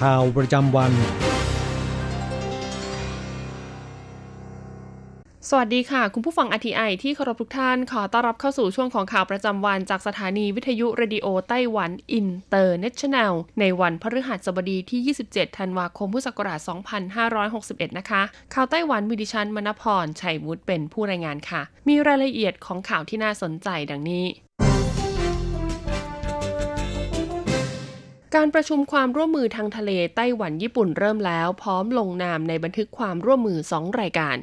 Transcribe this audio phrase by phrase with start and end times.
[0.00, 0.92] ข่าวประจำวัน
[5.50, 16.60] สวัสดีค่ะ คุณผู้ฟัง RTI ที่เคารพทุกท่าน ขอต้อนรับเข้าสู่ช่วงของข่าวประจำวันจากสถานีวิทยุ Radio Taiwan International ในวันพฤหัสบดีที่ 27 ธันวาคมพุทธศักราช
[17.28, 18.22] 2561 นะคะ
[18.54, 24.26] ข่าวไต้หวันมีดิฉันมณพร ชัยวุฒิเป็นผู้รายงานค่ะ มีรายละเอียดของข่าวที่น่าสนใจดังนี้
[28.34, 34.36] การประชุมความร่วมมือทางทะเลไต้หวันญี่ปุ่นเริ่มแล้ว พร้อมลงนามในบันทึกความร่วมมือ 2 รายการ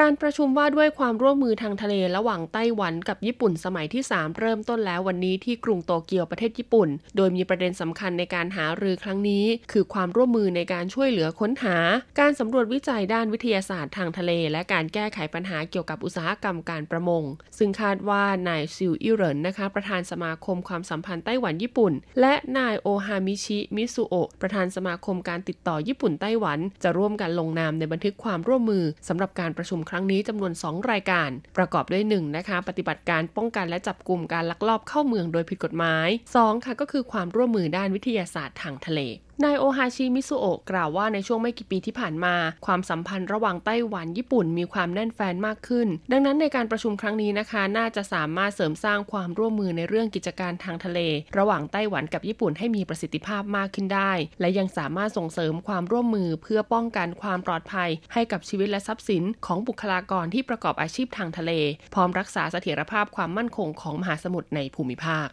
[0.00, 11.76] การประชุมว่าด้วยความร่วมมือทางทะเลระหว่างไต้หวันกับญี่ปุ่นสมัยที่ 3 เริ่มต้นแล้ววันนี้ที่กรุงโตเกียวประเทศญี่ปุ่น โดยมีประเด็นสำคัญในการหารือครั้งนี้ คือความร่วมมือในการช่วยเหลือค้นหา
[12.20, 17.22] การสำรวจวิจัยด้านวิทยาศาสตร์ทางทะเล และการแก้ไขปัญหาเกี่ยวกับอุตสาหกรรมการประมง
[17.58, 39.00] ซึ่งคาดว่านายซิวอิเหรินนะคะ ประธานสมาคมความสัมพันธ์ไต้หวันญี่ปุ่น และนายโอฮามิชิมิสุโอะประธานสมาคมการติดต่อญี่ปุ่นไต้หวัน จะร่วมกันลงนามในบันทึกความร่วมมือสำหรับการประชุมครั้งนี้จำนวน 2 รายการ ประกอบด้วย1นะคะปฏิบัติการป้องกันและจับกลุ่มการลักลอบเข้าเมืองโดยผิดกฎหมาย2ค่ะก็คือความร่วมมือด้านวิทยาศาสตร์ทางทะเล
[39.44, 42.34] นายโอฮาชิมิสุโอะกล่าวว่าในช่วงไม่กี่ปีที่ผ่านมา
[42.66, 50.98] ความสัมพันธ์ระหว่างไต้หวันญี่ปุ่นมีความแน่นแฟนมากขึ้น ดังนั้นในการประชุมครั้งนี้นะคะ น่าจะสามารถเสริมสร้างความร่วมมือในเรื่องกิจการทางทะเล
[51.38, 61.52] ระหว่างไต้หวันกับญี่ปุ่นให้มีประสิทธิภาพมากขึ้นได้ และยังสามารถส่งเสริมความร่วมมือเพื่อป้องกันความปลอดภัย ให้กับชีวิตและทรัพย์สินของบุคลากรที่ประกอบอาชีพทางทะเล
[61.94, 65.28] พร้อมรักษาเสถียรภาพความมั่นคงของมหาสมุทรในภูมิภาค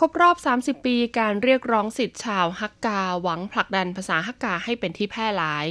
[0.00, 5.66] ครบรอบ 30 ปีการเรียกร้องสิทธิ์ชาวฮักกาหวังผลักดันภาษาฮักกาให้เป็นที่แพร่หลาย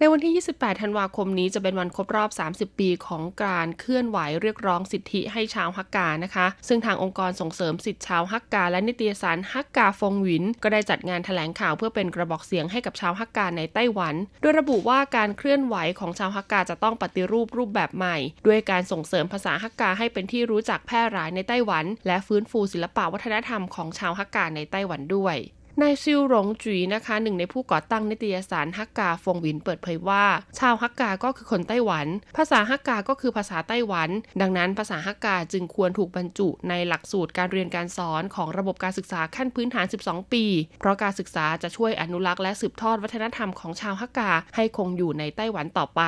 [0.00, 18.16] ในวันที่ 28 ธันวาคมนี้จะเป็นวันครบรอบ 30 ปีของการเคลื่อนไหวเรียกร้องสิทธิให้ชาวฮักกานะคะ ซึ่งทางองค์กรส่งเสริมสิทธิชาวฮักกา และนิตยสารฮักกาฟงหวิน ก็ได้จัดงานแถลงข่าวเพื่อเป็นกระบอกเสียงให้กับชาวฮักกาในไต้หวัน โดยระบุว่าการเคลื่อนไหวของชาวฮักกาจะต้องปฏิรูปรูปแบบใหม่
[18.46, 25.36] ด้วยการส่งเสริมภาษาฮักกาให้เป็นที่รู้จักแพร่หลายในไต้หวัน และฟื้นฟูศิลปวัฒนธรรมของชาวฮักกาในไต้หวันด้วย
[25.82, 30.24] นายซิวหลงจุยนะคะหนึ่งในผู้ก่อตั้งนิตยสารฮักกาฟงวินเปิดเผยว่า
[30.58, 40.44] ชาวฮักกาก็คือคนไต้หวัน ภาษาฮักกาก็คือภาษาไต้หวัน ดังนั้นภาษาฮักกาจึงควรถูกบรรจุในหลักสูตรการเรียนการสอนของระบบการศึกษาขั้นพื้นฐาน 12 ปี
[40.80, 46.02] เพราะการศึกษาจะช่วยอนุรักษ์และสืบทอดวัฒนธรรมของชาวฮักกาให้คงอยู่ในไต้หวันต่อไป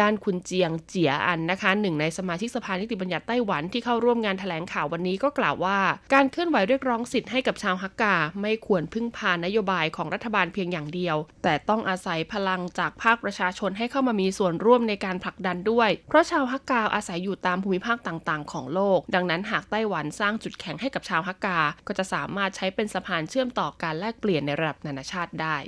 [0.00, 5.78] ด้านคุณเจียงเจียอันนะคะหนึ่งในสมาชิกสภานิติบัญญัติไต้หวันที่เข้าร่วมงานแถลงข่าววันนี้ก็กล่าวว่า
[6.14, 25.58] การเคลื่อนไหวเรียกร้องสิทธิ์ให้กับชาวฮักกาไม่ควรพึ่งพานโยบายของรัฐบาลเพียงอย่างเดียว แต่ต้องอาศัยพลังจากภาคประชาชนให้เข้ามามีส่วนร่วมในการผลักดันด้วย เพราะชาวฮักกาอาศัยอยู่ตามภูมิภาคต่างๆ ของโลก ดังนั้นหากไต้หวันสร้างจุดแข็งให้กับชาวฮักกา ก็จะสามารถใช้เป็นสะพานเชื่อมต่อการแลกเปลี่ยนในระดับนานาชาติได้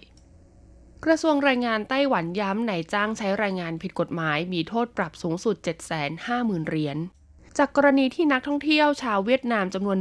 [1.04, 5.56] กระทรวงแรงงานไต้หวันย้ำนายจ้างใช้แรงงานผิดกฎหมาย มีโทษปรับสูงสุด
[6.12, 6.98] 750,000 เหรียญ
[7.58, 9.96] จากกรณีที่นักท่องเที่ยวชาวเวียดนามจำนวน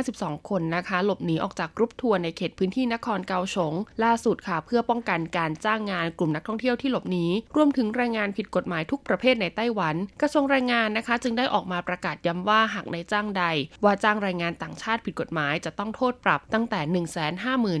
[0.00, 3.74] 152 คนนะคะ หลบหนีออกจากกรุ๊ปทัวร์ในเขตพื้นที่นครเกาสง
[4.04, 7.26] ล่าสุดค่ะ เพื่อป้องกันการจ้างงานกลุ่มนักท่องเที่ยวที่หลบหนี
[7.56, 13.44] รวมถึงแรงงานผิดกฎหมายทุกประเภทในไต้หวัน กระทรวงแรงงานนะคะ จึงได้ออกมาประกาศย้ำว่าหากนายจ้างใด
[13.84, 16.80] ว่าจ้างแรงงานต่างชาติผิดกฎหมายจะต้องโทษปรับตั้งแต่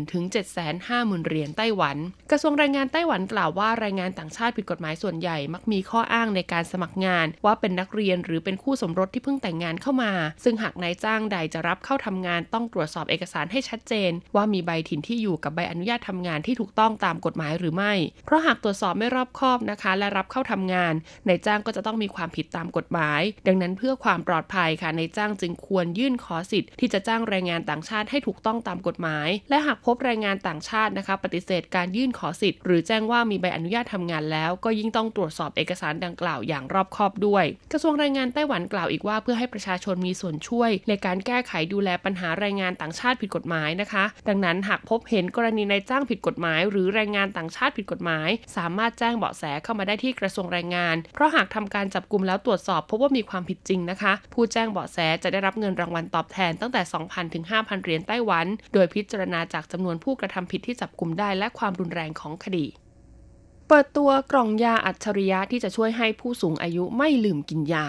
[0.02, 0.24] 150,000ถึง
[0.76, 1.96] 750,000เหรียญไต้หวัน
[2.30, 10.12] กระทรวงแรงงานไต้หวันกล่าวว่าแรงงานต่างชาติผิดกฎหมายส่วนใหญ่มักมีข้ออ้างในการสมัครงาน ว่าเป็นนักเรียนหรือเป็นคู่สมรสที่เพิ่งแต่งงานเข้ามา
[10.44, 17.92] ซึ่งหากนายจ้างใดจะรับเข้าทำงานต้องตรวจสอบเอกสารให้ชัดเจน ว่ามีใบถิ่นที่อยู่กับใบอนุญาตทำงานที่ถูกต้องตามกฎหมายหรือไม่
[18.24, 20.94] เพราะหากตรวจสอบไม่รอบคอบนะคะ และรับเข้าทำงาน
[21.28, 58.46] นายจ้างก็จะต้องมีความผิดตามกฎหมาย ดังนั้นเพื่อความปลอดภัยค่ะนายจ้างจึงควรยื่นขอสิทธิ์ที่จะจ้างแรงงานต่างชาติให้ถูกต้องตามกฎหมาย และหากพบแรงงานต่างชาตินะคะ ปฏิเสธการยื่นขอสิทธิ์หรือแจ้งว่ามีใบอนุญาตทำงานแล้ว ก็ยิ่งต้องตรวจสอบเอกสารดังกล่าวอย่างรอบคอบด้วย กระทรวงแรงงานไต้หวันกล่าวอีกว่าเพื่อให้ประชาชนมีส่วนช่วย ในการแก้ไขดูแลปัญหาแรงงานต่างชาติผิดกฎหมายนะคะ ดังนั้นหากพบเห็นกรณีนายจ้างผิดกฎหมาย หรือแรงงานต่างชาติผิดกฎหมาย สามารถแจ้งเบาะแสเข้ามาได้ที่กระทรวงแรงงาน เพราะหากทำการจับกลุ่มแล้วตรวจสอบพบว่ามีความผิดจริงนะคะ ผู้แจ้งเบาะแสจะได้รับเงินรางวัลตอบแทนตั้งแต่ 2,000 ถึง 5,000 เหรียญไต้หวัน
[58.74, 62.66] โดยพิจารณาจากจำนวนผู้กระทำผิดที่จับกลุ่มได้และความรุนแรงของคดี
[63.68, 67.86] เปิดตัวกล่องยาอัจฉริยะที่จะช่วยให้ผู้สูงอายุไม่ลืมกินยา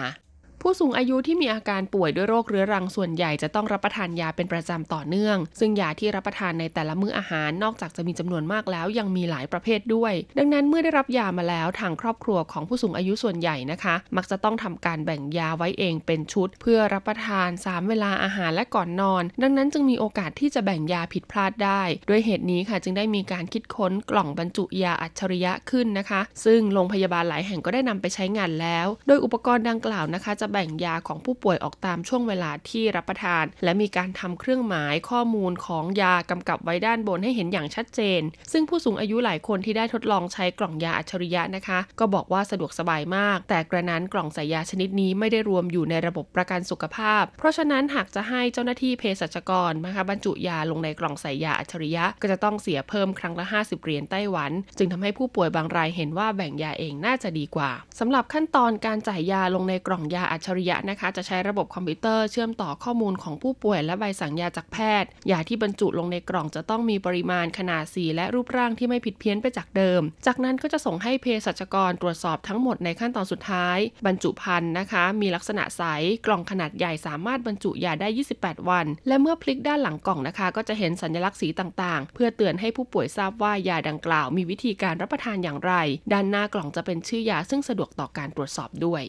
[0.62, 38.22] ผู้สูงอายุที่มีอาการป่วยด้วยโรคเรื้อรังส่วนใหญ่จะต้องรับประทานยาเป็นประจำต่อเนื่อง ซึ่งยาที่รับประทานในแต่ละมื้ออาหารนอกจากจะมีจำนวนมากแล้วยังมีหลายประเภทด้วย ดังนั้นเมื่อได้รับยามาแล้วทางครอบครัวของผู้สูงอายุส่วนใหญ่นะคะ มักจะต้องทำการแบ่งยาไว้เองเป็นชุด เพื่อรับประทาน 3 เวลาอาหารและก่อนนอน ดังนั้นจึงมีโอกาสที่จะแบ่งยาผิดพลาดได้ ด้วยเหตุนี้ค่ะจึงได้มีการคิดค้นกล่องบรรจุยาอัจฉริยะขึ้นนะคะ ซึ่งโรงพยาบาลหลายแห่งก็ได้นำไปใช้งานแล้ว โดยอุปกรณ์ดังกล่าวนะคะจะแบ่งยาของผู้ป่วยออกตามช่วงเวลาที่รับประทาน และมีการทำเครื่องหมายข้อมูลของยากำกับไว้ด้านบนให้เห็นอย่างชัดเจน
[38.52, 75.82] ซึ่งผู้สูงอายุหลายคนที่ได้ทดลองใช้กล่องยาอัจฉริยะนะคะ ก็บอกว่าสะดวกสบายมาก แต่กระนั้นกล่องใส่ยาชนิดนี้ไม่ได้รวมอยู่ในระบบประกันสุขภาพ เพราะฉะนั้นหากจะให้เจ้าหน้าที่เภสัชกรนะคะบรรจุยาลงในกล่องใส่ยาอัจฉริยะ ก็จะต้องเสียเพิ่มครั้งละ 50 เหรียญไต้หวัน จึงทำให้ผู้ป่วยบางรายเห็นว่าแบ่งยาเองน่าจะดีกว่าสำหรับขั้นตอนการจ่ายยาลงในกล่องยาอัจฉริยะนะคะ จะใช้ระบบคอมพิวเตอร์เชื่อมต่อข้อมูลของผู้ป่วย และใบสั่งยาจากแพทย์ ยาที่บรรจุลงในกล่องจะต้องมีปริมาณขนาดสีและรูปร่างที่ไม่ผิดเพี้ยนไปจากเดิม จากนั้นก็จะส่งให้เภสัชกรตรวจสอบทั้งหมดในขั้นตอนสุดท้าย บรรจุภัณฑ์นะคะ มีลักษณะใส
[76.26, 78.08] กล่องขนาดใหญ่สามารถบรรจุยาได้
[78.38, 85.72] 28 วัน และเมื่อพลิกด้านหลังกล่องนะคะ ก็จะเห็นสัญลักษณ์สีต่างๆ เพื่อเตือนให้ผู้ป่วยทราบว่ายาดังกล่าว มีวิธีการรับประทานอย่างไร
[86.12, 89.02] ด้านหน้ากล่องจะเป็นชื่อยาซึ่งสะดวกต่อการตรวจสอบด้วย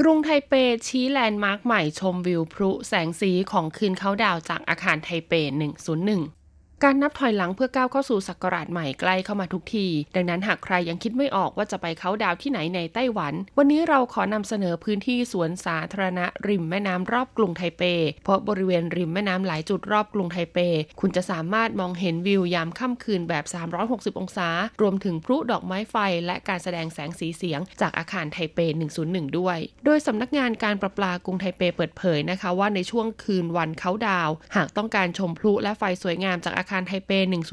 [0.00, 0.52] กรุงไทเป
[0.86, 6.43] ชี้แลนด์มาร์คใหม่ชมวิวพลุแสงสีของคืนเขาดาวจากอาคารไทเป 101
[6.84, 17.82] การนับถอยหลังเพื่อก้าวเข้าสู่ศักราชใหม่ใกล้เข้ามาทุกที ดังนั้นหากใครยังคิดไม่ออกว่าจะไปเขาดาวที่ไหนในไต้หวัน วันนี้เราขอนำเสนอพื้นที่สวนสาธารณะริมแม่น้ำรอบกรุงไทเป
[18.24, 20.58] เพราะบริเวณริมแม่น้ำหลายจุดรอบกรุงไทเป
[21.00, 23.44] คุณจะสามารถมองเห็นวิวยามค่ำคืนแบบ
[23.82, 24.48] 360 องศา
[24.80, 25.96] รวมถึงพลุดอกไม้ไฟ
[26.26, 28.58] และการแสดงแสงสีเสียง จากอาคารไทเป
[28.98, 37.10] 101 ด้วย โดยสำนักงานการประปากรุงไทเปเปิดเผยนะคะว่าในช่วงคืนวันเขาดาว หากต้องการชมพลุและไฟสวยงามจากอาคารารไทเป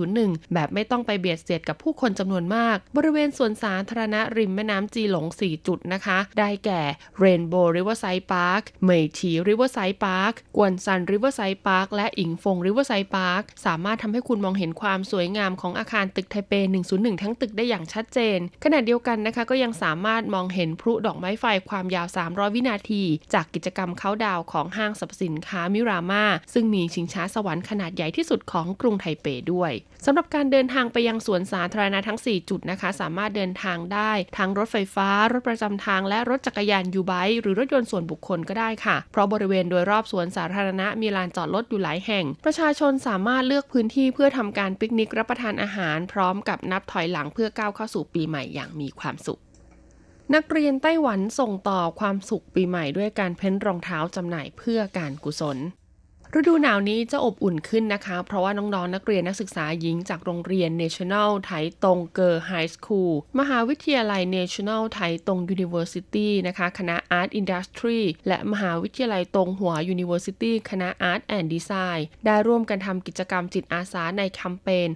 [0.07, 6.81] 101 แบบไม่ต้องไปเบียดเสียดกับผู้คนจำนวนมาก บริเวณสวนสาธารณะริมแม่น้ำจีหลง 4 จุดนะคะ ได้แก่
[7.23, 16.53] Rainbow Riverside Park เมยที Riverside Park กวนซัน Riverside Park และอิงฟง Riverside Park สามารถทำให้คุณมองเห็นความสวยงามของอาคารตึกไทเป
[16.87, 23.03] 101 ทั้งตึกได้อย่างชัดเจน ขณะเดียวกันนะคะก็ยังสามารถมองเห็นพลุดอกไม้ไฟความยาว 300 วินาที
[23.33, 26.23] จากกิจกรรมเขาดาวของห้างสรรพสินค้ามิรามา
[26.53, 29.71] ซึ่งมีชิงช้าสวรรค์ขนาดใหญ่ที่สุดของกรุงไทเปด้วย
[30.05, 49.41] สำหรับการเดินทางไปยังสวนสาธารณะทั้ง 4 จุดนะคะ สามารถเดินทางได้ทั้งรถไฟฟ้า รถประจำทางและรถจักรยานยูไบหรือรถยนต์ส่วนบุคคลก็ได้ค่ะ เพราะบริเวณโดยรอบสวนสาธารณะมีลานจอดรถอยู่หลายแห่ง ประชาชนสามารถเลือกพื้นที่เพื่อทำการปิกนิกรับประทานอาหาร พร้อมกับนับถอยหลังเพื่อก้าวเข้าสู่ปีใหม่อย่างมีความสุข
[50.35, 55.57] นักเรียนไต้หวันส่งต่อความสุขปีใหม่ด้วยการเพ้นรองเท้าจำหน่ายเพื่อการกุศล
[56.37, 61.51] ฤดูหนาวนี้จะอบอุ่นขึ้นนะคะ เพราะว่าน้องๆนนักเรียนนักศึกษาหญิงจากโรงเรียน National ไถ
[61.83, 71.21] ตง Girls' High School มหาวิทยาลัย National ไถตง University นะคะ คณะ Art Industry และมหาวิทยาลัยตงหัว University คณะ Art
[71.37, 74.89] and Design ได้ร่วมกันทำกิจกรรมจิตอาสาในแคมเปญ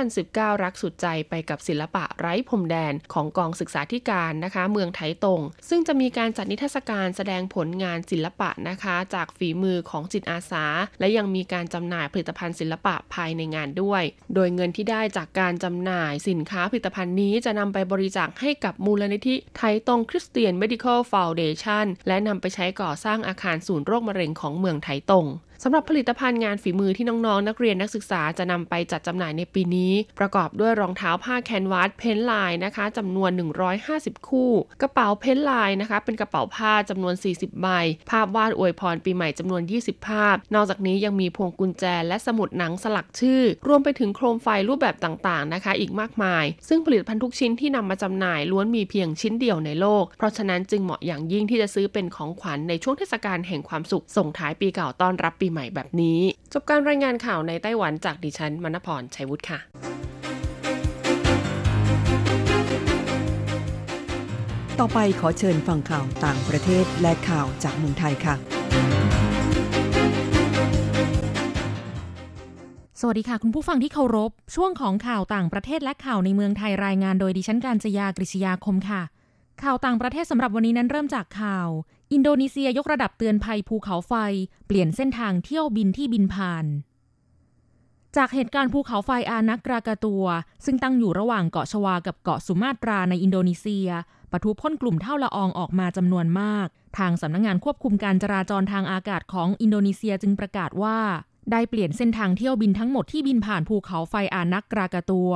[0.00, 10.64] 2019 รักสุดใจไปกับศิลปะไร้พรมแดนของกองศึกษาธิการนะคะ เมืองไถตง ซึ่งจะมีการจัดนิทรรศการแสดงผลงานศิลปะนะคะ จากฝีมือของจิตอาสา
[11.00, 14.02] และยังมีการจำหน่ายผลิตภัณฑ์ศิลปะภายในงานด้วย
[14.34, 25.26] โดยเงินที่ได้จากการจำหน่ายสินค้าผลิตภัณฑ์นี้จะนำไปบริจาคให้กับมูลนิธิไถตง Christian Medical Foundation และนำไปใช้ก่อสร้างอาคารศูนย์โรคมะเร็งของเมืองไทยตรง
[25.64, 33.30] สำหรับผลิตภัณฑ์งานฝีมือที่น้องๆ นักเรียนนักศึกษาจะนำไปจัดจำหน่ายในปีนี้ ประกอบด้วยรองเท้าผ้า canvas paint ลายนะคะจำนวน
[33.80, 34.50] 150 คู่
[34.82, 37.68] กระเป๋า paint ลายนะคะ เป็นกระเป๋าผ้าจำนวน 40 ใบ
[38.10, 56.18] ภาพวาดอวยพรปีใหม่จำนวน 20 ภาพ นอกจากนี้ยังมีพวงกุญแจและสมุดหนังสลักชื่อ รวมไปถึงโคมไฟรูปแบบต่างๆนะคะ อีกมากมาย ซึ่งผลิตภัณฑ์ทุกชิ้นที่นำมาจำหน่ายล้วนมีเพียงชิ้นเดียวในโลก เพราะฉะนั้นจึงเหมาะอย่างยิ่งที่จะซื้อเป็นของขวัญในช่วงเทศกาลแห่งความสุขส่งท้ายปีเก่าต้อนรับปีใหม่แบบนี้
[56.52, 59.60] จบการรายงานข่าวในไต้หวันจากดิฉันมณพรชัยวุฒิค่ะ
[64.80, 68.34] ต่อไปขอเชิญฟังข่าวต่างประเทศและข่าวจากเมืองไทยค่ะ
[73.00, 79.02] สวัสดีค่ะ คุณผู้ฟังที่เคารพ ช่วงของข่าวต่างประเทศและข่าวในเมืองไทยรายงานโดยดิฉันการจยากริชยาคมค่ะ
[79.62, 81.68] ข่าวต่างประเทศสำหรับวันนี้นั้นเริ่มจากข่าว
[82.12, 84.14] อินโดนีเซียยกระดับเตือนภัยภูเขาไฟ
[84.66, 86.66] เปลี่ยนเส้นทางเที่ยวบินที่บินผ่าน
[88.16, 90.24] จากเหตุการณ์ภูเขาไฟอานักรากาตัว
[90.64, 93.88] ซึ่งตั้งอยู่ระหว่างเกาะชวากับเกาะสุมาตราในอินโดนีเซีย
[94.30, 96.66] ปะทุพ่นกลุ่มเท่าละอองออกมาจำนวนมาก
[96.98, 100.98] ทางสำนักงงานควบคุมการจราจรทางอากาศของอินโดนีเซียจึงประกาศว่า
[101.50, 105.32] ได้เปลี่ยนเส้นทางเที่ยวบินทั้งหมดที่บินผ่านภูเขาไฟอานักรากาตัว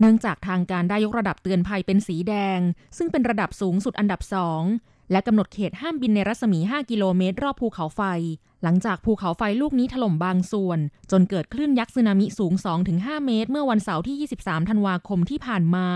[0.00, 2.60] เนื่องจากทางการได้ยกระดับเตือนภัยเป็นสีแดง
[2.96, 4.62] ซึ่งเป็นระดับสูงสุดอันดับสอง
[5.12, 8.02] และกำหนดเขตห้ามบินในรัศมี 5 กิโลเมตร รอบภูเขาไฟ
[8.62, 10.78] หลังจากภูเขาไฟลูกนี้ถล่มบางส่วน
[11.10, 12.52] จนเกิดคลื่นยักษ์สึนามิสูง
[12.88, 15.88] 2-5 เมตร เมื่อวันเสาร์ที่ 23 ธันวาคมที่ผ่านมา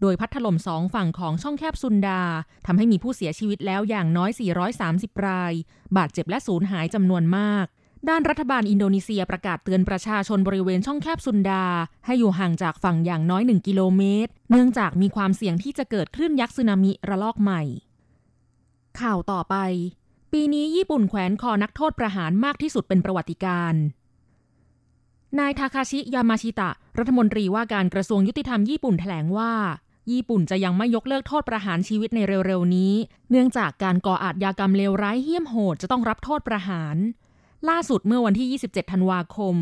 [0.00, 2.22] โดยพัดถล่มสองฝั่งของช่องแคบซุนดา
[2.66, 4.30] ทำให้มีผู้เสียชีวิตแล้วอย่างน้อย
[4.78, 5.52] 430 ราย
[5.96, 7.66] บาดเจ็บและสูญหายจำนวนมาก
[8.08, 11.64] ด้านรัฐบาลอินโดนีเซียประกาศเตือนประชาชนบริเวณช่องแคบซุนดา
[12.06, 17.62] ให้อยู่ห่างจากฝั่งอย่างน้อย 1 กิโลเมตร เนื่องจากมีความเสี่ยงที่จะเกิดคลื่นยักษ์สึนามิระลอกใหม่
[19.02, 19.56] ข่าวต่อไป
[20.32, 23.74] ปีนี้ญี่ปุ่นแขวนคอนักโทษประหารมากที่สุดเป็นประวัติการ
[25.38, 29.52] นายทาคาชิ ยามาชิตะ รัฐมนตรีว่าการกระทรวงยุติธรรมญี่ปุ่นแถลงว่า
[30.10, 32.92] ญี่ปุ่นจะยังไม่ยกเลิกโทษประหารชีวิตในเร็วๆนี้
[33.30, 36.96] เนื่องจากการก่ออาชญากรรมเลวร้ายเหี้ยมโหดจะต้องรับโทษประหาร
[37.68, 39.56] ล่าสุดเมื่อวันที่ 27 ธันวาคม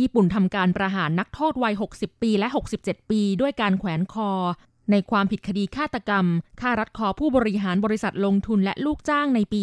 [0.00, 4.30] ญี่ปุ่นทำการประหารนักโทษวัย 60 ปีและ 67 ปี ด้วยการแขวนคอ
[4.90, 6.26] ในความผิดคดีฆาตกรรม
[6.60, 9.60] ฆ่ารัดคอผู้บริหารบริษัทลงทุนและลูกจ้างในปี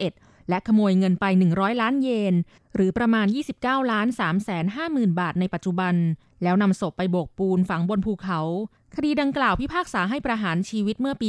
[0.00, 2.34] 2531 และขโมยเงินไป 100 ล้านเยน
[2.74, 3.26] หรือประมาณ
[3.58, 5.94] 29 ล้าน3แสน5หมื่นบาทในปัจจุบัน
[6.42, 8.40] แล้วนำศพไปโบกปูนฝังบนภูเขา
[8.96, 11.28] คดีดังกล่าวพิพากษาให้ประหารชีวิตเมื่อปี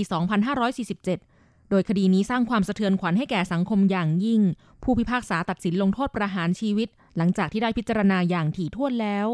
[0.86, 4.42] 2547โดยคดีนี้สร้างความสะเทือนขวัญให้แก่สังคมอย่างยิ่ง
[4.84, 9.28] ผู้พิพากษาตัดสินลงโทษประหารชีวิต หลังจากที่ได้พิจารณาอย่างถี่ถ้วนแล้ว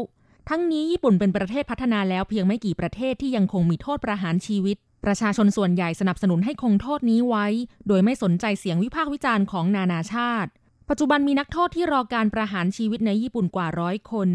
[0.48, 7.46] ทั้งนี้ญี่ปุ่นเป็นประเทศพัฒนาแล้วเพียงไม่กี่ประเทศที่ยังคงมีโทษประหารชีวิต ประชาชนส่วนใหญ่สนับสนุนให้คงโทษนี้ไว้
[7.88, 10.50] โดยไม่สนใจเสียงวิพากษ์วิจารณ์ของนานาชาติ
[10.88, 14.28] ปัจจุบันมีนักโทษที่รอการประหารชีวิตในญี่ปุ่นกว่าร้อยคน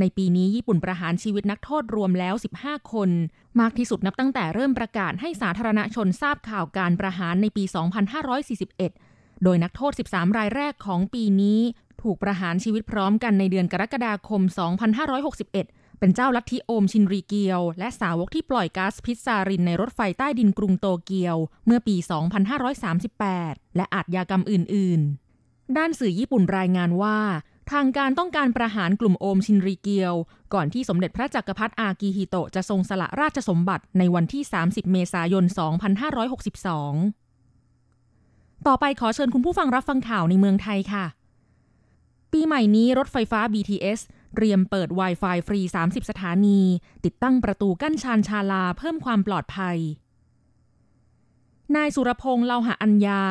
[0.00, 3.10] ในปีนี้ญี่ปุ่นประหารชีวิตนักโทษรวมแล้ว 15 คน
[3.60, 7.64] มากที่สุดนับตั้งแต่เริ่มประกาศให้สาธารณชนทราบข่าวการประหารในปี
[8.52, 11.60] 2541 โดยนักโทษ 13 รายแรกของปีนี้
[12.02, 14.42] ถูกประหารชีวิตพร้อมกันในเดือนกรกฎาคม
[15.20, 21.36] 2561 เป็นเจ้าลัทธิโอมชินรีเกียว และสาวกที่ปล่อยก๊าซพิษซารินในรถไฟใต้ดินกรุงโตเกียว
[21.66, 21.96] เมื่อปี
[22.86, 25.00] 2538 และอาทยากรรมอื่น
[25.38, 27.18] ๆ ด้านสื่อญี่ปุ่นรายงานว่า
[27.72, 30.14] ทางการต้องการประหารกลุ่มโอมชินรีเกียว
[30.54, 35.56] ก่อนที่สมเด็จพระจักรพรรดิอากิฮิโตะจะทรงสละราชสมบัติในวันที่ 30 เมษายน 2562
[38.66, 41.04] ต่อไปขอเชิญคุณผู้ฟังรับฟังข่าวในเมืองไทยค่ะ
[42.32, 44.00] ปีใหม่นี้รถไฟฟ้า BTS
[44.34, 46.60] เตรียมเปิด Wi-Fi ฟรี 30 สถานี
[47.04, 49.76] ติดตั้งประตูกั้นชานชาลาเพิ่มความปลอดภัย
[51.76, 53.22] นายสุรพงษ์เลาหะอัญญา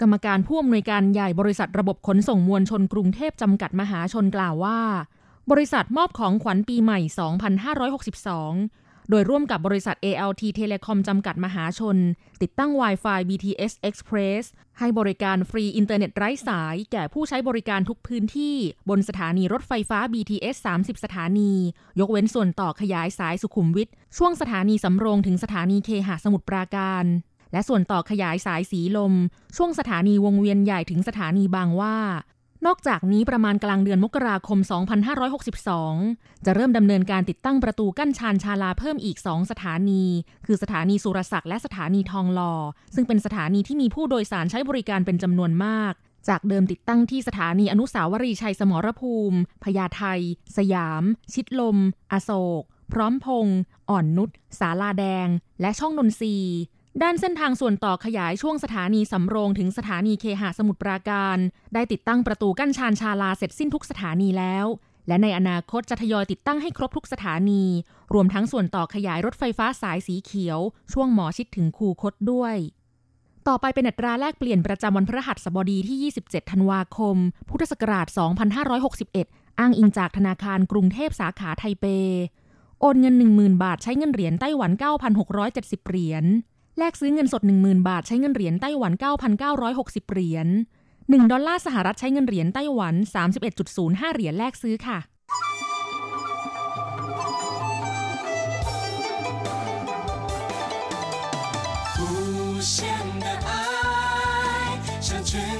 [0.00, 4.80] กรรมการผู้อำนวยการใหญ่บริษัทระบบขนส่งมวลชนกรุงเทพจำกัดมหาชนกล่าวว่า
[5.50, 7.00] บริษัทมอบของขวัญปีใหม่
[7.78, 11.96] 2562 โดยร่วมกับบริษัท ALT Telecom จำกัดมหาชน
[12.42, 14.44] ติดตั้ง Wi-Fi BTS Express
[14.78, 18.56] ให้บริการฟรีอินเทอร์เน็ตไร้สาย แก่ผู้ใช้บริการทุกพื้นที่
[18.88, 21.52] บนสถานีรถไฟฟ้า BTS 30 สถานี
[22.00, 27.04] ยกเว้นส่วนต่อขยายสายสุขุมวิทช่วงสถานีสำโรงถึงสถานีเคหะสมุทรปราการ
[27.52, 29.14] และส่วนต่อขยายสายสีลม
[29.56, 31.96] ช่วงสถานีวงเวียนใหญ่ถึงสถานีบางว่า
[32.66, 34.58] นอกจากนี้ประมาณกลางเดือนมกราคม
[35.72, 40.04] 2562 จะเริ่มดำเนินการติดตั้งประตูกั้นชานชาลาเพิ่มอีก 2 สถานี
[40.46, 42.54] คือสถานีสุรศักดิ์และสถานีทองหล่อ
[42.94, 45.92] ซึ่งเป็นสถานีที่มีผู้โดยสารใช้บริการเป็นจำนวนมาก
[46.28, 50.02] จากเดิมติดตั้งที่สถานีอนุสาวรีย์ชัยสมรภูมิ พญาไท
[50.56, 51.02] สยาม
[51.32, 51.76] ชิดลม
[52.12, 52.30] อโศ
[52.60, 53.58] ก พร้อมพงษ์
[53.90, 55.28] อ่อนนุช สาลาแดง
[55.60, 56.36] และช่องนนทรี
[57.02, 61.38] ด้านเส้นทางส่วนต่อขยายช่วงสถานีสำโรงถึงสถานีเคหะสมุทรปราการ
[61.74, 64.66] ได้ติดตั้งประตูกั้นชานชาลาเสร็จสิ้นทุกสถานีแล้ว
[65.08, 67.64] และในอนาคตจะทยอยติดตั้งให้ครบทุกสถานี
[68.14, 70.58] รวมทั้งส่วนต่อขยายรถไฟฟ้าสายสีเขียว
[70.92, 72.54] ช่วงหมอชิดถึงคูคตด้วย
[73.48, 77.16] ต่อไปเป็นอัตราแลกเปลี่ยนประจำวันพฤหัสบดีที่ 27 ธันวาคม
[77.48, 78.06] พุทธศักราช
[78.82, 81.86] 2561 อ้างอิงจากธนาคารกรุงเทพสาขาไทเป
[82.80, 84.70] โอนเงิน 10,000 บาทใช้เงินเหรียญไต้หวัน
[85.30, 86.24] 9,670 เหรียญ
[86.77, 88.91] แลกซื้อเงินสด 10,000 บาทใช้เงินเหรียญไต้หวัน
[89.51, 90.47] 9,960 เหรียญ
[90.89, 92.95] 1 ดอลลาร์สหรัฐใช้เงินเหรียญไต้หวัน
[93.55, 94.99] 31.05 เหรียญแลกซื้อค่ะ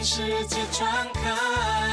[0.02, 1.93] 世界传开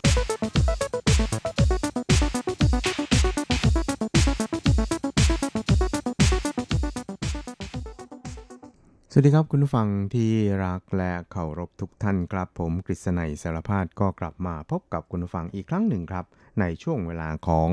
[9.13, 10.31] สวัสดีครับคุณผู้ฟังที่
[10.65, 16.25] รักและเคารพทุกท่านครับ ผมกฤษณัยสารพาดก็กลับมาพบกับคุณผู้ฟังอีกครั้งหนึ่งครับ
[16.59, 17.69] ในช่วงเวลาของ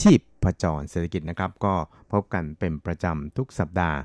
[0.00, 1.74] ชีพประจรเศรษฐกิจนะครับ ก็
[2.12, 3.98] พบกันเป็นประจำทุกสัปดาห์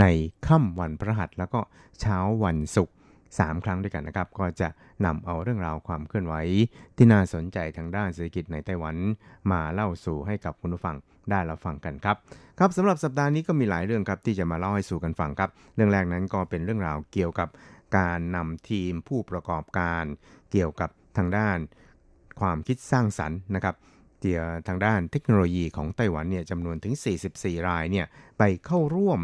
[0.00, 0.04] ใน
[0.46, 1.60] ค่ำวันพระหัสแล้วก็
[2.00, 2.94] เช้าวันศุกร์
[3.28, 4.68] 3 ครั้งด้วยกันนะครับ ก็จะ
[5.04, 6.34] นำเอาเรื่องราวความเคลื่อนไหว
[6.96, 8.96] ที่น่าสนใจทางด้านเศรษฐกิจในไต้หวัน
[9.52, 10.96] มาเล่าสู่ให้กับคุณผู้ฟัง
[11.30, 12.16] ได้เรับฟังกันครับ
[12.58, 17.48] ครับสำหรับสัปดาห์นี้ก็มีหลายเรื่องครับที่จะมาเล่าให้สู่กันฟังครับ เรื่องแรกนั้นก็เป็นเรื่องราวเกี่ยวกับ
[17.98, 20.04] การนำทีมผู้ประกอบการ
[20.52, 21.58] เกี่ยวกับทางด้าน
[22.40, 23.74] ความคิดสร้างสรรค์นะครับ
[24.20, 26.94] เกี่ยวทางด้านเทคโนโลยีของไต้หวันเนี่ยจำนวนถึง
[27.32, 28.06] 44 รายเนี่ย
[28.38, 29.20] ไปเข้าร่วม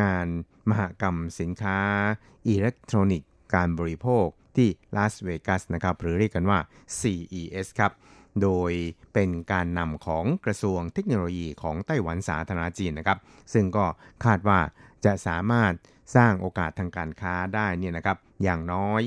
[0.00, 0.26] งาน
[0.70, 1.78] มหกรรมสินค้า
[2.48, 4.26] อิเล็กทรอนิกส์การบริโภค
[4.56, 6.58] ที่ลาสเวกัสนะครับหรือเรียกกันว่า
[6.98, 7.92] CES ครับ
[8.42, 8.72] โดย
[9.14, 13.18] เป็นการนำของกระทรวงเทคโนโลยีของไต้หวันสาธารณจีนนะครับ
[13.52, 13.84] ซึ่งก็
[14.24, 14.58] คาดว่า
[15.04, 15.72] จะสามารถ
[16.16, 19.00] สร้างโอกาสทางการค้าได้เนี่ยนะครับอย่างน้อย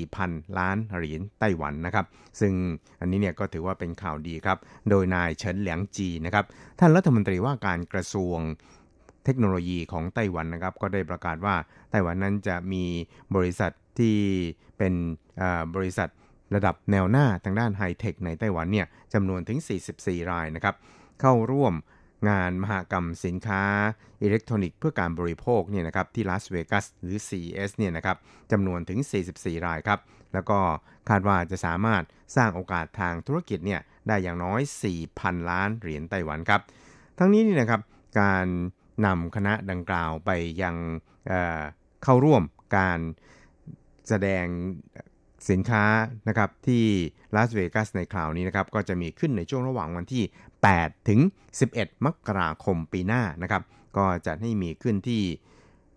[0.00, 2.06] 4,000 ล้านเหรียญไต้หวันนะครับ
[2.40, 2.54] ซึ่ง
[3.00, 4.58] อันนี้เนี่ยก็ถือว่าเป็นข่าวดีครับ
[4.90, 6.44] โดยนายเฉินเหลียงจีนะครับ
[6.78, 8.38] ท่านรัฐมนตรีว่าการกระทรวง
[9.24, 11.54] เทคโนโลยีของไต้หวันนะครับ ก็ได้ประกาศว่า
[11.90, 12.84] ไต้หวันนั้นจะมี
[13.34, 14.16] บริษัทที่
[14.78, 14.94] เป็น
[15.74, 16.08] บริษัท
[16.54, 19.58] ระดับแนวหน้าทางด้านไฮเทคในไต้หวันเนี่ยจำนวนถึง
[19.94, 20.74] 44 รายนะครับ
[21.20, 21.74] เข้าร่วม
[22.28, 23.62] งานมหกรรมสินค้า
[24.22, 28.16] อิเล็กทรอนิกส์เพื่อการบริโภคเนี่ยนะครับที่ลาสเวกัสหรือ CES เนี่ยนะครับ
[28.52, 28.98] จำนวนถึง
[29.32, 30.00] 44 รายครับ
[30.34, 30.58] แล้วก็
[31.08, 32.02] คาดว่าจะสามารถ
[32.36, 34.60] สร้างโอกาสทางธุรกิจเนี่ยได้อย่างน้อย
[35.04, 36.60] 4,000 ล้านเหรียญไต้หวันครับ
[37.18, 37.80] ทั้งนี้นี่นะครับ
[38.20, 38.46] การ
[39.06, 40.30] นำคณะดังกล่าวไป
[40.62, 40.76] ยัง
[41.26, 42.42] เเข้าร่วม
[42.76, 43.00] การ
[44.08, 44.46] แสดง
[45.50, 45.84] สินค้า
[46.28, 46.84] นะครับที่
[47.34, 50.24] ลาสเวกัสในคราวนี้นะครับก็จะมีขึ้นในช่วงระหว่างวันที่
[50.66, 51.20] 8 ถึง
[51.62, 53.62] 11 มกราคมปีหน้านะครับ
[53.96, 55.22] ก็จะให้มีขึ้นที่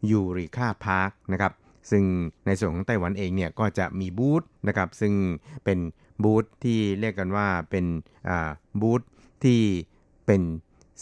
[0.09, 1.53] ยูริคาพาร์คนะครับ
[1.91, 2.03] ซึ่ง
[2.45, 5.13] ในส่วนของไต้หวันเองเนี่ยก็จะมีบูธนะครับซึ่ง
[5.65, 5.79] เป็น
[6.23, 7.85] บูธที่เรียกกันว่าเป็น
[8.81, 9.01] บูธ
[9.43, 9.61] ที่
[10.25, 10.41] เป็น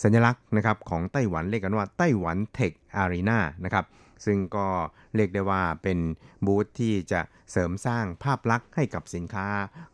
[0.03, 3.85] สัญลักษณ์นะครับของไต้หวันเรียกกันว่าไต้หวันเทคอารีนานะครับ
[4.25, 4.67] ซึ่งก็
[5.15, 5.99] เรียกได้ว่าเป็น
[6.45, 9.47] บูธที่จะเสริมสร้างภาพลักษณ์ให้กับสินค้า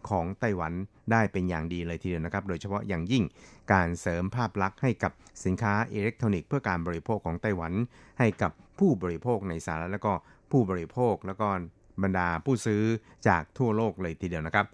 [0.09, 0.73] ของไต้หวัน
[1.11, 3.23] ได้เป็นอย่างดีเลยทีเดียวนะครับ โดยเฉพาะอย่างยิ่ง
[3.73, 5.11] การเสริมภาพลักษณ์ให้กับ
[5.45, 7.73] สินค้าอิเล็กทรอนิกส์เพื่อการบริโภคของไต้หวัน
[8.19, 10.13] ให้กับผู้บริโภคในสหรัฐแล้วก็
[10.51, 11.47] ผู้บริโภคแล้วก็
[12.03, 12.83] บรรดาผู้ซื้อ
[13.27, 14.65] จากทั่วโลกเลยทีเดียวนะครับ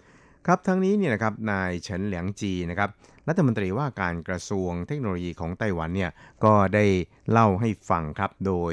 [0.46, 2.90] ครับทั้งนี้เนี่ยนะครับนายเฉินเหลียงจีนะครับ
[3.28, 6.10] รัฐมนตรีว่าการกระทรวงเทคโนโลยีของไต้หวันเนี่ย
[6.44, 6.84] ก็ได้
[7.30, 8.72] เล่าให้ฟังครับโดย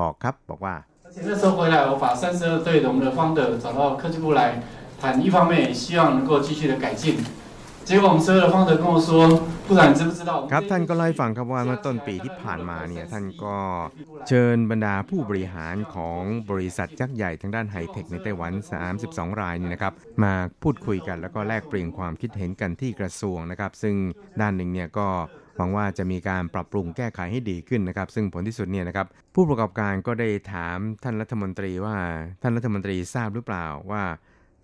[0.00, 0.74] บอกครับบอกว่า
[1.28, 4.40] 那时候回来，我把三十二对我们的方的找到科技部来
[5.00, 7.02] 谈，一方面也希望能够继续的改进
[7.88, 9.10] 结果我们所有的方德跟我说，
[9.66, 10.32] 部长你知不知道？
[10.52, 13.56] ครับท่านก็เล่าให้ฟังครับว่าเมื่อต้นปีที่ผ่านมาเนี่ยท่านก็
[14.28, 18.52] เชิญบรรดาผู้บริหารของบริษัทยักษ์ใหญ่ทางด้านไฮเทคในไต้หวัน
[18.96, 23.94] 32 รายนี่นะครับมาพูดคุยกันแล้วก็แลกเปลี่ยนความคิดเห็นกันที่กระทรวงนะครับ ซึ่ง
[24.40, 25.08] ด้านหนึ่งเนี่ยก็
[25.55, 31.97] หวังว่าจะมีการปรับปรุงแก้ไขให้ดีขึ้นนะครับ ซึ่งผลที่สุดเนี่ยนะครับผู้ประกอบการก็ได้ถามท่านรัฐมนตรีว่า
[32.41, 34.03] ท่านรัฐมนตรีทราบหรือเปล่าว่า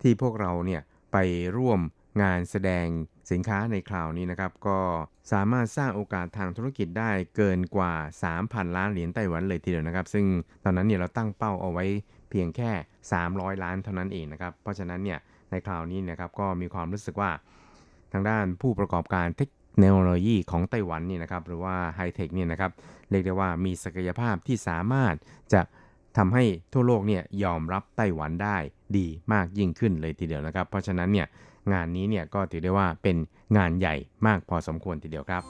[0.02, 1.16] ที่พวกเราเนี่ยไป
[1.56, 1.80] ร่วม
[2.22, 2.86] งานแสดง
[3.30, 4.78] สินค้าในคราวนี้นะครับ ก็
[5.32, 7.94] สามารถสร้างโอกาสทางธุรกิจได้เกินกว่า
[8.32, 10.26] 3,000 ล้านเหรียญไต้หวันเลยทีเดียวนะครับ ซึ่ง
[10.64, 11.84] ตอนนั้นเนี่ยเราตั้งเป้าเอาไว้
[12.30, 12.70] เพียงแค่
[13.16, 15.18] 300 ล้านเท่านั้นเองนะครับ เพราะฉะนั้นเนี่ย
[15.50, 17.30] ในคราวนี้นะครับก็มีความรู้สึกว่า
[18.12, 22.70] ทางด้านผู้ประกอบการเทค เทคโนโลยีของไต้หวันนี่นะครับหรือว่าไฮเทคเนี่ยนะครับ
[23.10, 25.14] เรียกได้ว่ามีศักยภาพที่สามารถ
[25.52, 25.62] จะ
[26.16, 28.56] ทำให้ทั่วโลกเนี่ยยอมรับไต้หวันได้
[28.96, 31.26] ดีมากยิ่งขึ้นเลยทีเดียวนะครับ เพราะฉะนั้นเนี่ย
[31.72, 33.16] งานนี้เนี่ยก็ถือได้ว่าเป็น
[33.56, 33.94] งานใหญ่
[34.26, 35.42] มากพอสมควรทีเดียวครับ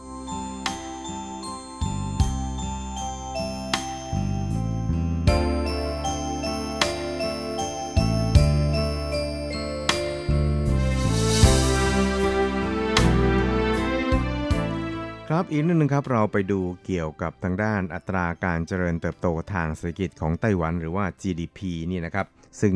[15.37, 21.59] ครับอีกนิดนึงครับเราไปดูเกี่ยวกับทางด้านอัตราการเจริญเติบโตทางเศรษฐกิจของไต้หวันหรือว่า GDP
[21.91, 22.27] นี่นะครับ
[22.61, 22.75] ซึ่ง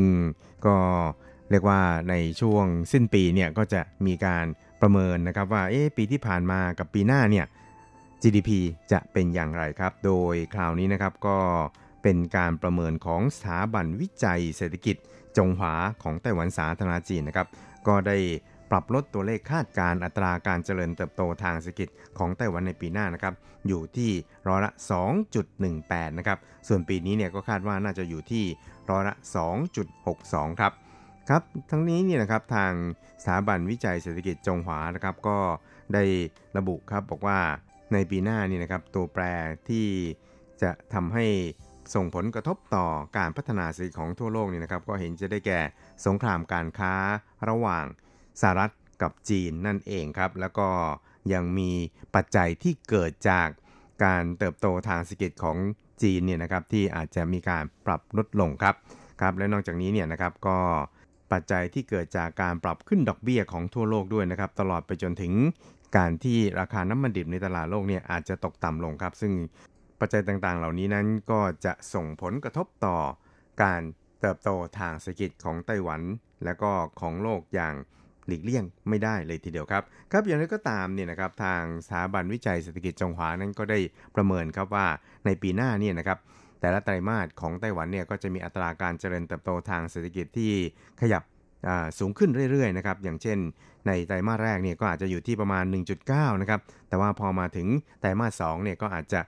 [0.66, 0.76] ก็
[1.50, 4.46] เรียกว่าในช่วงสิ้นปีเนี่ยก็จะมีการ
[4.80, 7.46] ประเมินนะครับว่าเอ๊ะปีที่ผ่านมากับปีหน้าเนี่ย
[8.22, 8.50] GDP
[8.92, 11.38] จะเป็นอย่างไรครับ โดยคราวนี้นะครับก็
[12.02, 14.96] เป็นการประเมินของสถาบันวิจัยเศรษฐกิจ
[15.36, 17.48] จงหวาของไต้หวันสาธารณจีนนะครับ
[17.86, 18.16] ก็ได้
[18.70, 23.34] ปรับลดตัวเลขคาดการอัตราการเจริญเติบโตทางเศรษฐกิจของไต้หวันในปีหน้านะครับ
[23.68, 24.10] อยู่ที่
[24.48, 24.72] ร้อยละ
[25.44, 28.44] 2.18 นะครับ ส่วนปีนี้เนี่ยก็คาดว่าน่าจะอยู่ที่
[28.90, 29.14] ร้อยละ
[29.86, 30.72] 2.62 ครับ
[31.28, 32.72] ครับ ทั้งนี้เนี่ยนะครับทาง
[33.22, 35.38] สถาบันวิจัยเศรษฐกิจจงหวานะครับก็
[35.94, 36.04] ได้
[36.56, 37.38] ระบุครับบอกว่า
[37.92, 39.22] ในปีหน้านี่นะครับตัวแปร
[39.68, 39.86] ที่
[40.62, 41.26] จะทำให้
[41.94, 42.86] ส่งผลกระทบต่อ
[43.18, 45.60] การพัฒนาเศรษฐกิจของทั่วโลกนี่นะครับก็เห็นจะได้แก่
[46.06, 46.94] สงครามการค้า
[47.48, 47.84] ระหว่าง
[48.40, 48.72] สหรัฐ
[49.02, 50.68] กับจีนนั่นเองครับ แล้วก็
[51.32, 51.70] ยังมี
[52.14, 53.48] ปัจจัยที่เกิดจาก
[54.04, 55.56] การเติบโตทางเศรษฐกิจของ
[56.02, 58.74] จีนเนี่ยนะครับที่อาจจะมีการปรับลดลงครับ
[59.20, 60.58] ครับ และนอกจากนี้เนี่ยนะครับก็
[61.32, 65.32] ปัจจัยที่เกิดจากการปรับขึ้นดอกเบี้ยของทั่วโลกด้วยนะครับ ตลอดไปจนถึง
[65.96, 69.32] การที่ราคาน้ำมันดิบในตลาดโลกเนี่ยอาจจะตกต่ำลงครับ ซึ่ง
[70.00, 72.96] ปัจจัยต่างๆ เหล่านี้นั้นก็จะส่งผลกระทบต่อ
[73.62, 73.82] การ
[74.20, 76.00] เติบโตทางเศรษฐกิจของไต้หวัน
[76.44, 76.70] และก็
[77.00, 77.74] ของโลกอย่าง
[78.28, 83.78] หลีกเลี่ยงไม่ได้เลยทีเดียวครับ ครับอย่างไรก็ตามเนี่ยนะครับทางสถาบันวิจัยเศรษฐกิจจงหวานั้นก็ได้
[84.16, 84.86] ประเมินครับว่า
[85.26, 86.18] ในปีหน้าเนี่ยนะครับ
[86.60, 90.52] แต่ละไตรมาสของไต้หวันเนี่ยก็จะมีอัตราการเจริญเติบโตทางเศรษฐกิจที่
[91.00, 91.22] ขยับ
[91.98, 93.38] สูงขึ้นเรื่อยๆนะครับอย่างเช่น
[93.86, 95.64] ในไตรมาสแรกเนี่ยก็อาจจะอยู่ที่ประมาณ
[96.02, 97.68] 1.9 นะครับแต่ว่าพอมาถึง
[98.00, 99.20] ไตรมาส2เนี่ยก็อาจจะ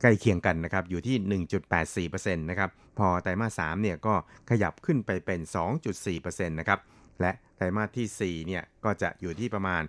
[0.00, 4.14] ใกล้เคียงกันนะครับอยู่ที่ 1.84%นะครับพอไตรมาส3เนี่ยก็
[4.50, 5.40] ขยับขึ้นไปเป็น
[5.94, 6.80] 2.4%นะครับ
[7.21, 9.81] และไตรมาสที่ 4 เนี่ยก็จะอยู่ที่ประมาณ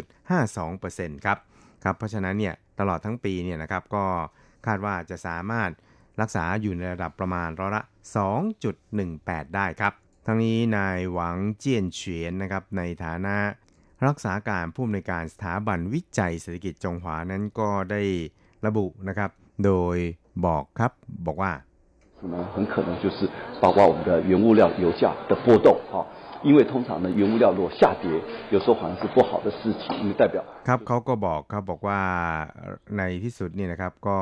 [0.00, 1.38] 2.52%ครับ
[1.84, 4.04] ครับ เพราะฉะนั้นเนี่ยตลอดทั้งปีเนี่ยนะครับก็
[4.66, 5.70] คาดว่าจะสามารถ
[6.20, 7.82] รักษาอยู่ในระดับประมาณร้อยละ
[8.48, 9.92] 2.18 ได้ครับ
[10.26, 13.36] ทั้งนี้นายหวังเจียนเฉียนนะครับในฐานะ
[14.06, 18.02] รักษาการผู้อำนวยการสถาบันวิจัยเศรษฐกิจจงหวานั้นก็ได้
[18.66, 19.30] ระบุนะครับ
[19.64, 19.96] โดย
[20.46, 20.92] บอกครับ
[21.26, 21.52] บอกว่า
[22.54, 23.18] 很可能就是
[23.62, 25.94] 包括我们的原物料油价的波动哈。
[26.42, 28.06] 因为通常呢，原物料如果下跌，
[28.50, 32.00] 有时候反而是不好的事情，因为代表ครับเขาก็บอกครับบอกว่า
[32.96, 34.18] ในที่สุดนี่นะครับก็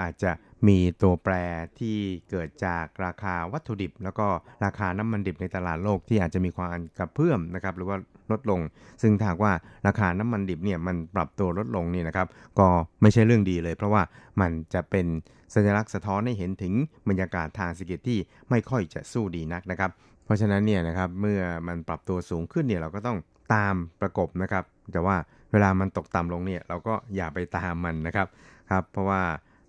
[0.00, 0.32] อาจจะ
[0.68, 1.34] มีตัวแปร
[1.78, 1.96] ที่
[2.30, 4.26] เกิดจากราคาวัตถุดิบ แล้วก็
[4.64, 7.96] ราคาน้ำมันดิบในตลาดโลกที่อาจจะมีความกระเพื่อมนะครับหรือว่า
[8.32, 8.60] ลดลง
[9.02, 9.52] ซึ่งถ้าว่า
[9.86, 12.26] ราคาน้ำมันดิบเนี่ยมันปรับตัวลดลงนี่นะครับ
[12.58, 12.68] ก็
[13.02, 14.02] ไม่ใช่เรื่องดีเลย เพราะว่า
[14.40, 15.06] มันจะเป็น
[15.54, 16.74] สัญลักษณ์สะท้อนให้เห็นถึง
[17.08, 18.18] บรรยากาศทางเศรษฐกิจที่
[18.50, 19.90] ไม่ค่อยจะสู้ดีนักนะครับ
[20.27, 23.17] เพราะฉะนั้นเนี่ยนะครับเมื่อมันปรับตัวสูงขึ้นเนี่ยเราก็ต้อง
[23.53, 25.15] ตามประกบนะครับ แต่ว่า
[25.51, 28.27] เวลามันตกต่ำลงเนี่ยเราก็อย่าไปตามมันนะครับ
[28.71, 29.21] ครับ เพราะว่า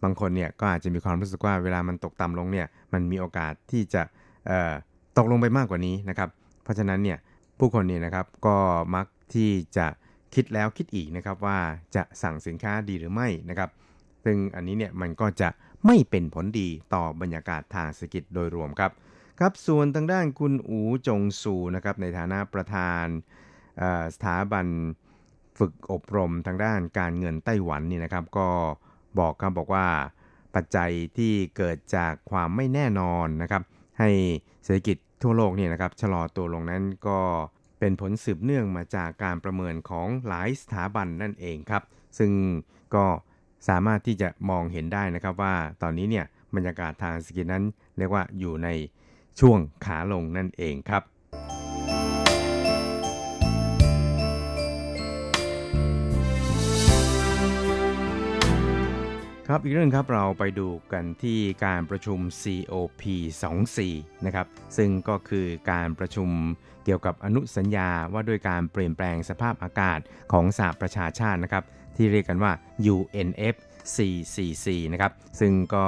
[0.03, 4.03] บางคนเนี่ยก็อาจจะมีความรู้สึกว่าเวลามันตกต่ำลงเนี่ยมันมีโอกาสที่จะ
[5.19, 6.29] ตกลงไปมากกว่านี้นะครับ
[6.63, 7.19] เพราะฉะนั้นเนี่ย
[7.59, 8.57] ผู้คนเนี่ยนะครับก็
[8.95, 9.87] มักที่จะ
[10.35, 11.59] คิดแล้วคิดอีกนะครับว่า
[11.97, 13.71] จะสั่งสินค้าดีหรือไม่นะครับ
[14.25, 15.49] ซึ่งอันนี้เนี่ยมันก็จะ
[15.87, 18.93] ไม่เป็นผลดีต่อบรรยากาศทางเศรษฐกิจโดยรวมครับ
[19.43, 23.05] ครับส่วนทางด้านคุณอูจงซูนะครับในฐานะประธาน
[24.15, 24.67] สถาบัน
[25.59, 28.49] ฝึกอบรมทางด้านการเงินไต้หวันนี่นะครับ ก็
[29.19, 29.87] บอกครับบอกว่า
[30.55, 33.63] ปัจจัยที่เกิดจากความไม่แน่นอนนะครับ
[33.99, 34.11] ให้
[34.65, 37.21] เศรษฐกิจทั่วโลกนี่นะครับชะลอตัวลงนั้นก็
[37.79, 41.83] เป็นผลสืบเนื่องมาจากการประเมินของหลายสถาบันนั่นเองครับ
[42.19, 42.31] ซึ่ง
[42.95, 43.07] ก็
[43.69, 47.65] สามารถที่จะมองเห็นได้นะครับว่าตอนนี้เนี่ยบรรยากาศทางสกินนั้น
[47.99, 48.69] เรียกว่าอยู่ใน
[49.41, 51.03] ช่วงขาลงนั่นเองครับ
[59.49, 63.03] ครับอีกเรื่องครับเราไปดูกันที่การประชุม COP
[63.65, 64.47] 24นะครับ
[64.77, 66.31] ซึ่งก็คือการประชุม
[66.85, 69.99] เกี่ยวกับอนุสัญญาว่าด้วยการเปลี่ยนแปลงสภาพอากาศ
[70.33, 71.65] ของสหประชาชาตินะครับ
[71.97, 72.53] ที่เรียกกันว่า
[72.95, 73.57] UNF
[73.95, 75.87] CCC นะครับซึ่งก็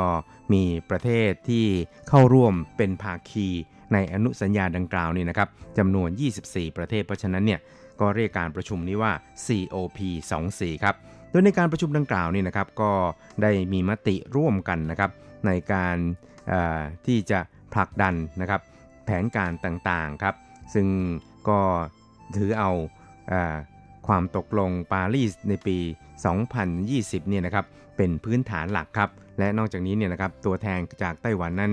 [0.53, 1.67] มีประเทศที่
[2.09, 3.49] เข้าร่วมเป็นภาคี
[3.93, 6.09] ในอนุสัญญาดังกล่าวนี่นะครับจำนวน
[6.43, 7.61] 24 ประเทศ เพราะฉะนั้นเนี่ย
[8.01, 9.13] ก็เรียกการประชุมนี้ว่า
[9.47, 9.99] COP
[10.43, 10.95] 24ครับ
[11.31, 12.93] โดยในการประชุมดังกล่าวนี่นะครับก็
[13.43, 15.11] ได้มีมติร่วมกันนะครับ
[15.47, 15.97] ในการ
[17.07, 17.41] ที่จะ
[17.73, 18.61] ผลักดันนะครับ
[19.05, 20.35] แผนการต่างๆครับ
[20.75, 20.87] ซึ่ง
[21.49, 21.61] ก็
[22.37, 22.71] ถือเอา
[24.07, 25.79] ความตกลงปารีสในปี
[26.55, 27.65] 2020 เนี่ยนะครับ
[28.01, 31.73] เป็นพื้นฐานหลักครับ และนอกจากนี้เนี่ยนะครับตัวแทนจากไต้หวันนั้น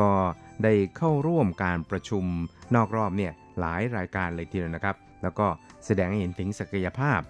[0.00, 0.10] ก็
[0.64, 2.24] ได้เข้าร่วมการประชุม
[2.74, 5.46] นอกรอบเนี่ยหลายรายการเลยทีเดียวนะครับ แล้วก็
[5.86, 7.20] แสดงให้เห็นถึงศักยภาพ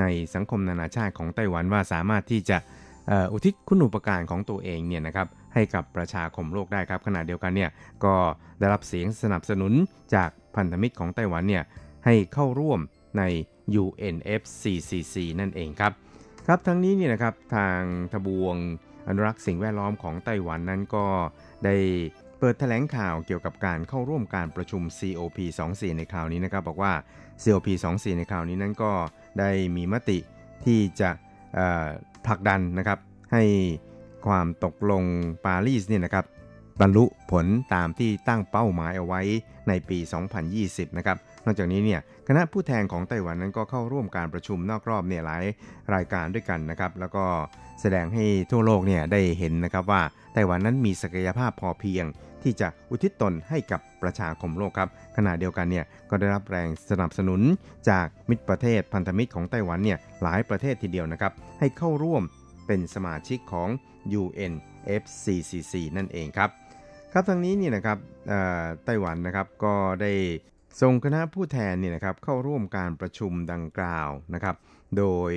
[0.00, 2.58] ในสังคมนานาชาติของไต้หวันว่าสามารถที่จะ
[3.32, 7.70] อุทิศคุณูปการของตัวเองเนี่ยนะครับให้กับประชาคมโลกได้ครับขณะเดียวกันเนี่ย
[8.04, 8.14] ก็
[8.58, 9.72] ได้รับเสียงสนับสนุน
[10.14, 11.64] จากพันธมิตรของไต้หวันเนี่ย
[12.04, 12.80] ให้เข้าร่วม
[13.18, 13.22] ใน
[13.82, 15.92] UNFCCC นั่นเองครับ
[16.46, 17.80] ครับทั้งนี้เนี่ยนะครับทาง
[18.12, 18.56] ทบวง
[19.08, 21.06] อนุรักษ์สิ่งแวดล้อมของไต้หวันนั้นก็
[21.64, 21.76] ได้
[22.38, 26.92] เปิดแถลงข่าวเกี่ยวกับการเข้าร่วมการประชุม COP24 ในคราวนี้นะครับ บอกว่า
[27.42, 28.92] COP24 ในคราวนี้นั้นก็
[29.38, 30.18] ได้มีมติ
[30.64, 31.10] ที่จะ
[32.26, 32.98] ผลักดันนะครับ
[33.32, 33.44] ให้
[34.26, 35.04] ความตกลง
[35.46, 36.24] ปารีสเนี่ยนะครับ
[36.80, 39.20] บรรลุผลตามที่ตั้งเป้าหมายเอาไว้
[39.68, 39.98] ในปี
[40.48, 45.44] 2020 นะครับ นอกจากนี้เนี่ยคณะผู้แทนของไต้หวันนั้นก็เข้าร่วมการประชุมนอกรอบเนี่ยหลาย
[45.94, 47.24] รายการด้วยกันนะครับ แล้วก็
[47.80, 50.02] แสดงให้ทั่วโลกเนี่ยได้เห็นนะครับว่า
[50.34, 52.04] ไต้หวันนั้นมีศักยภาพพอเพียง
[52.42, 57.40] ที่จะอุทิศตนให้กับประชาคมโลกครับขณะเดียวกันเนี่ยก็ได้รับแรงสนับสนุน
[57.90, 62.22] จากมิตรประเทศพันธมิตรของไต้หวันเนี่ยหลายประเทศทีเดียวนะครับให้เข้าร่วม
[62.66, 63.68] เป็นสมาชิกของ
[64.20, 66.50] UNFCCC นั่นเองครับ
[67.12, 67.98] ครับทางนี้นี่นะครับ
[68.84, 70.12] ไต้หวันนะครับก็ได้
[70.80, 74.56] ส่งคณะผู้แทนเนี่ยนะครับเข้าร่วมการประชุมดังกล่าวนะครับ
[74.98, 75.32] โดย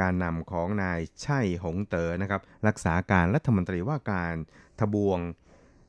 [0.00, 4.34] การนำของนายไช่หงเต๋อนะครับรักษาการรัฐมนตรีว่าการ
[4.80, 5.20] ทบวง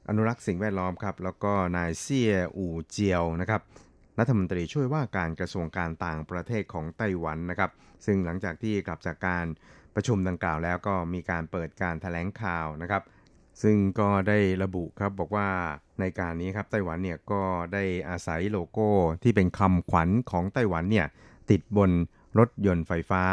[0.10, 3.62] อนุรักษ์สิ่งแวดล้อมครับแล้วก็นายเซี่ยอู่เจียวนะครับ
[4.20, 7.72] รัฐมนตรีช่วยว่าการกระทรวงการต่างประเทศของไต้หวันนะครับ
[8.06, 9.46] ซึ่งหลังจากที่กลับจากการ
[9.96, 13.04] ประชุมดังกล่าวแล้วก็มีการเปิดการถแถลงข่าวนะครับ
[13.64, 15.50] ซึ่งก็ได้ระบุครับบอกว่า
[16.02, 17.42] ในการนี้ครับไต้หวันเนี่ยก็
[17.74, 18.90] ได้อาศัยโลโก้
[19.24, 21.08] ที่เป็นคำขวัญของไต้หวันเนี่ย
[21.50, 21.92] ติดบน
[22.40, 23.24] รถยนต์ไฟฟ้า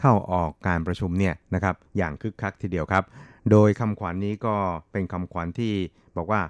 [0.00, 3.04] เข้าออกการประชุมเนี่ยนะครับอย่างคึกคักทีเดียวครับ
[3.50, 4.56] โดยคำขวัญนี้ก็
[4.92, 5.74] เป็นคำขวัญที่
[6.16, 6.42] บอกว่า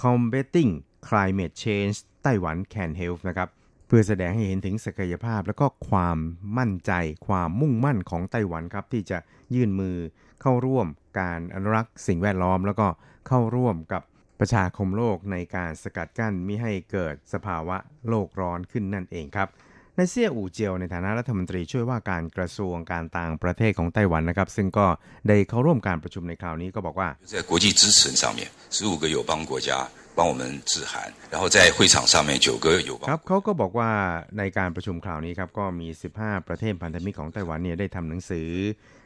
[0.00, 0.72] combating
[1.08, 3.48] climate change ไต้หวัน can help นะครับ
[3.86, 6.18] เพื่อแสดงให้เห็นถึงศักยภาพ และก็ความ
[6.58, 6.92] มั่นใจ
[7.26, 9.18] ความมุ่งมั่นของไต้หวันครับ ที่จะ
[9.54, 9.96] ยื่นมือ
[10.40, 10.86] เข้าร่วม
[11.20, 12.86] การอนุรักษ์สิ่งแวดล้อม แล้วก็
[13.28, 14.02] เข้าร่วมกับ
[14.39, 17.77] ประชาคมโลกในการสกัดกั้นไม่ให้เกิดสภาวะ
[18.09, 19.49] โลกร้อนขึ้นนั่นเองครับ
[19.97, 24.87] ในเซี่ยอู่เจียวในฐานะรัฐมนตรีช่วยว่าการกระทรวงการต่างประเทศของไต้หวันนะครับ ซึ่งก็
[25.27, 28.39] ได้เข้าร่วมการประชุมในคราวนี้ก็บอกว่า在国际支持上面
[28.77, 29.69] 15个友邦国家
[30.17, 30.93] 帮我们致函
[31.33, 33.91] 然后在会场上面9个友邦ครับเขาก็บอกว่า
[34.37, 38.49] ในการประชุมคราวนี้ครับก็มี 15 ประเทศพันธมิตรของไต้หวันเนี่ยได้ทำหนังสือ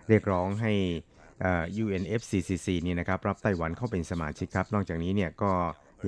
[0.09, 0.73] เรียกร้องให้
[1.84, 5.52] UNFCCC นี่นะครับรับไต้หวันเข้าเป็นสมาชิกครับ นอกจากนี้เนี่ยก็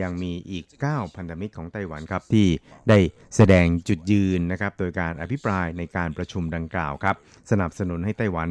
[0.02, 2.48] ยังมีอีก 9 พันธมิตรของไต้หวันครับ ที่
[2.88, 2.98] ได้
[3.36, 7.16] แสดงจุดยืนนะครับ โดยการอภิปรายในการประชุมดังกล่าวครับ
[7.50, 8.50] สนับสนุนให้ไต้หวัน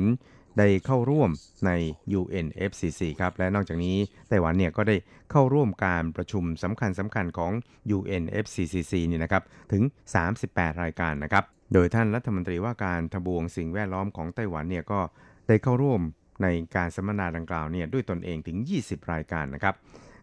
[0.60, 1.30] ได้เข้าร่วม
[1.66, 1.72] ใน
[2.20, 3.96] UNFCC ครับ และนอกจากนี้
[4.30, 4.96] ไต้หวันเนี่ยก็ได้
[5.32, 7.52] เข้าร่วมการประชุมสำคัญสำคัญของ
[7.98, 9.84] UNFCCC นี่นะครับ ถึง
[10.32, 11.44] 38 รายการนะครับ
[11.74, 15.00] โดยท่านรัฐมนตรีว่าการทบวงสิ่งแวดล้อมของไต้หวันเนี่ยก็
[15.48, 16.02] ได้เข้าร่วม
[16.44, 19.76] ในการสัมมนาดังกล่าวเนี่ยด้วยตนเองถึง 20 รายการนะครับ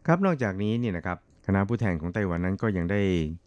[0.06, 3.02] ครับนอกจากนี้เนี่ยนะครับคณะผู้แทนของไต้หวันนั้นก็ยังได้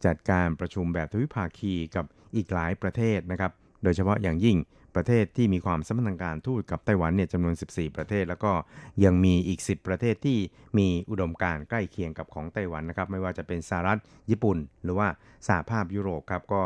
[0.06, 3.52] จัดการประชุมแบบทวิภาคีกับอีกหลายประเทศนะครับ
[3.84, 4.58] โดยเฉพาะอย่างยิ่ง
[4.96, 8.52] ประเทศที่มีความสัมพันธ์การทูตกับไต้หวันเนี่ยจำนวน 14 ประเทศ แล้วก็
[9.04, 10.38] ยังมีอีก 10 ประเทศที่
[10.78, 14.00] มีอุดมการใกล้เคียงกับของไต้หวันนะครับ ไม่ว่าจะเป็นสหรัฐ
[14.30, 15.08] ญี่ปุ่น หรือว่า
[15.48, 16.64] สหภาพยุโรปครับก็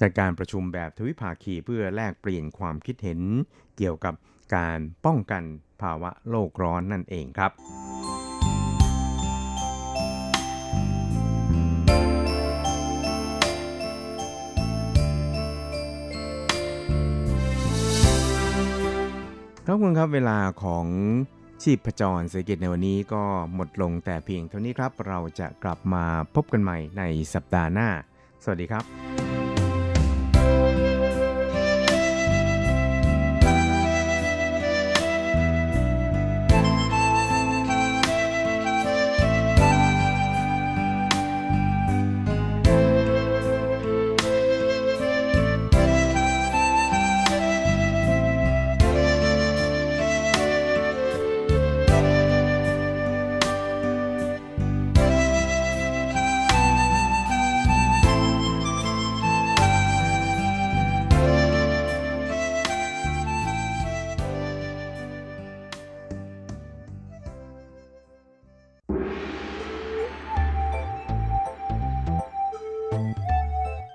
[0.00, 3.20] จัดการประชุมแบบทวิภาคีเพื่อแลกเปลี่ยนความคิดเห็น
[3.78, 4.14] เกี่ยวกับ
[4.54, 5.42] การป้องกัน
[5.82, 7.52] ภาวะโลกร้อนนั่นเองครับ
[19.64, 20.86] ท่านผู้ครับเวลาของ
[21.62, 23.22] ชีพจรเศรษฐกิจในวันนี้ก็
[23.54, 27.02] หมดลงแต่เพียงเท่านี้ครับ เราจะกลับมาพบกันใหม่ใน
[27.34, 27.88] สัปดาห์หน้า
[28.44, 29.37] สวัสดีครับ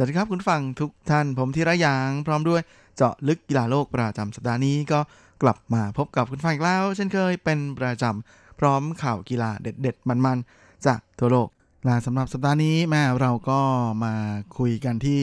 [0.00, 2.62] สวัสดีครับคุณฟังทุกท่านผมธีระยางพร้อมด้วย
[2.96, 5.00] เจาะลึกกีฬาโลกประจำสัปดาห์นี้ก็
[5.42, 11.48] กลับมาพบกับคุณฟังอีกแล้ว เช่นเคยเป็นประจำพร้อมข่าวกีฬาเด็ด ๆ มันๆ จากทั่วโลก
[11.84, 13.60] และสำหรับสัปดาห์นี้แม่เราก็
[14.04, 14.14] มา
[14.58, 15.22] คุยกันที่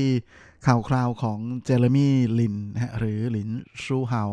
[0.68, 3.50] ข่าวคราวของเจเรมี่ลินนะหรือลิน
[3.84, 4.24] ชูเฮา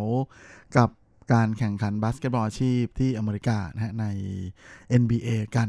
[0.77, 0.89] กับ
[1.33, 4.07] การแข่งขันบาสเกตบอลอาชีพที่อเมริกานะใน
[5.03, 5.69] NBA กัน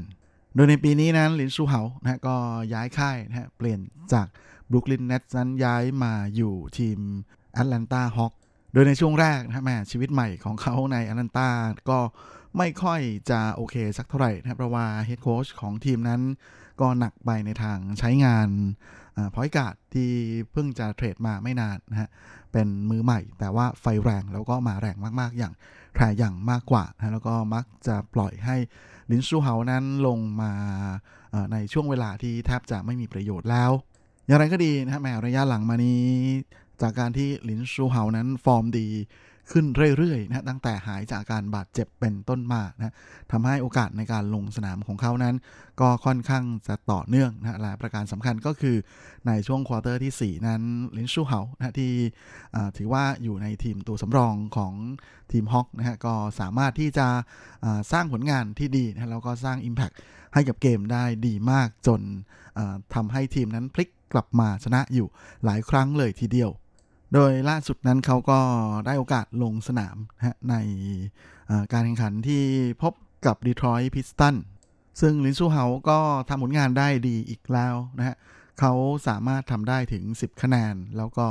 [0.55, 2.35] โดยในปีนี้นั้นลินชูเฮานะก็
[2.73, 3.79] ย้ายค่ายนะเปลี่ยน
[4.13, 4.27] จาก
[4.69, 6.99] Brooklyn Nets นั้นย้ายมาอยู่ทีม
[7.53, 8.33] Atlanta Hawks
[8.73, 11.49] โดยในช่วงแรกนะแหมชีวิตใหม่ของเขาในแอตแลนตา
[11.89, 11.99] ก็
[12.57, 16.21] ไม่ค่อยจะโอเคสักเท่าไหร่นะเพราะว่า head coach ของทีมนั้น
[16.81, 18.49] ก็หนักไปในทางใช้งาน
[19.33, 20.09] point guard ที่
[20.51, 22.09] เพิ่งจะ trade มาไม่นานนะฮะ
[22.51, 25.53] เป็นมือใหม่แต่ว่าไฟแรงแล้วก็มาแรงมากๆ อย่าง
[25.93, 28.55] Trae Young มากกว่านะแล้วก็มักจะปล่อยให้
[29.11, 30.53] ลินซูเฮานั้นลงมา
[31.51, 33.71] ในช่วงเวลาที่แทบจะไม่มีประโยชน์แล้ว
[34.27, 36.03] อย่างไรก็ดีนะฮะแหมระยะหลังมานี้
[36.81, 38.87] จากการที่ลินซูเฮานั้นฟอร์มดี
[39.51, 39.65] ขึ้น
[39.97, 42.93] เรื่อยๆนะตั้งแต่หายจากการบาดเจ็บเป็นต้นมานะ
[43.31, 45.35] ทำให้โอกาสในการลงสนามของเขานั้น
[45.81, 48.75] ก็ค่อนข้างจะต่อเนื่องนะและประการสำคัญก็คือ
[49.27, 50.61] ในช่วง quarter ที่ 4 นั้น
[50.97, 51.93] ลินชูเฮานะที่
[52.77, 54.73] ถือว่าอยู่ในทีมตัวสำรองของ
[55.31, 57.07] ทีมฮอกนะฮะก็สามารถที่จะ
[57.91, 59.95] สร้างผลงานที่ดีนะแล้วก็สร้าง Impact
[60.33, 62.01] ให้กับเกมได้ดีมากจน
[62.93, 65.07] ทำให้ทีมนั้นพลิก กลับมาชนะอยู่
[65.45, 66.51] หลายครั้งเลยทีเดียว
[67.13, 68.39] โดยล่าสุดนั้นเขาก็
[68.85, 70.55] ได้โอกาสลงสนามนะใน
[71.73, 72.43] การแข่งขันที่
[72.81, 72.93] พบ
[73.25, 74.35] กับดีทรอยต์พิสตัน
[75.01, 75.99] ซึ่งลินซูเฮาก็
[76.29, 78.15] ทำผลงานได้ดีอีกแล้วนะฮะ
[78.59, 78.73] เขา
[79.07, 81.27] สามารถทำได้ถึง 10 คะแนน แล้วก็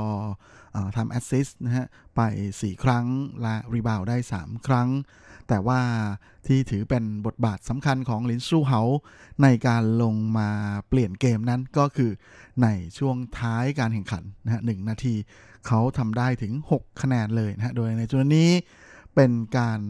[0.97, 2.21] ทำ assist นะฮะไป
[2.53, 3.07] 4 ครั้ง
[3.43, 4.89] และ rebound ได้ 3 ครั้ง
[5.53, 5.81] แต่ว่า
[6.47, 8.81] ที่ถือเป็นบทบาทสำคัญของลินซูเฮา
[9.43, 10.51] ในการลงมา
[10.89, 12.11] เปลี่ยนเกมนั้นก็คือ
[12.63, 15.15] ในช่วงท้ายการแข่งขันนะฮะนาที
[15.67, 18.51] เขาทำได้ถึง 6 คะแนนเลยนะฮะโดยในจุดนี้
[19.15, 19.81] เป็นการ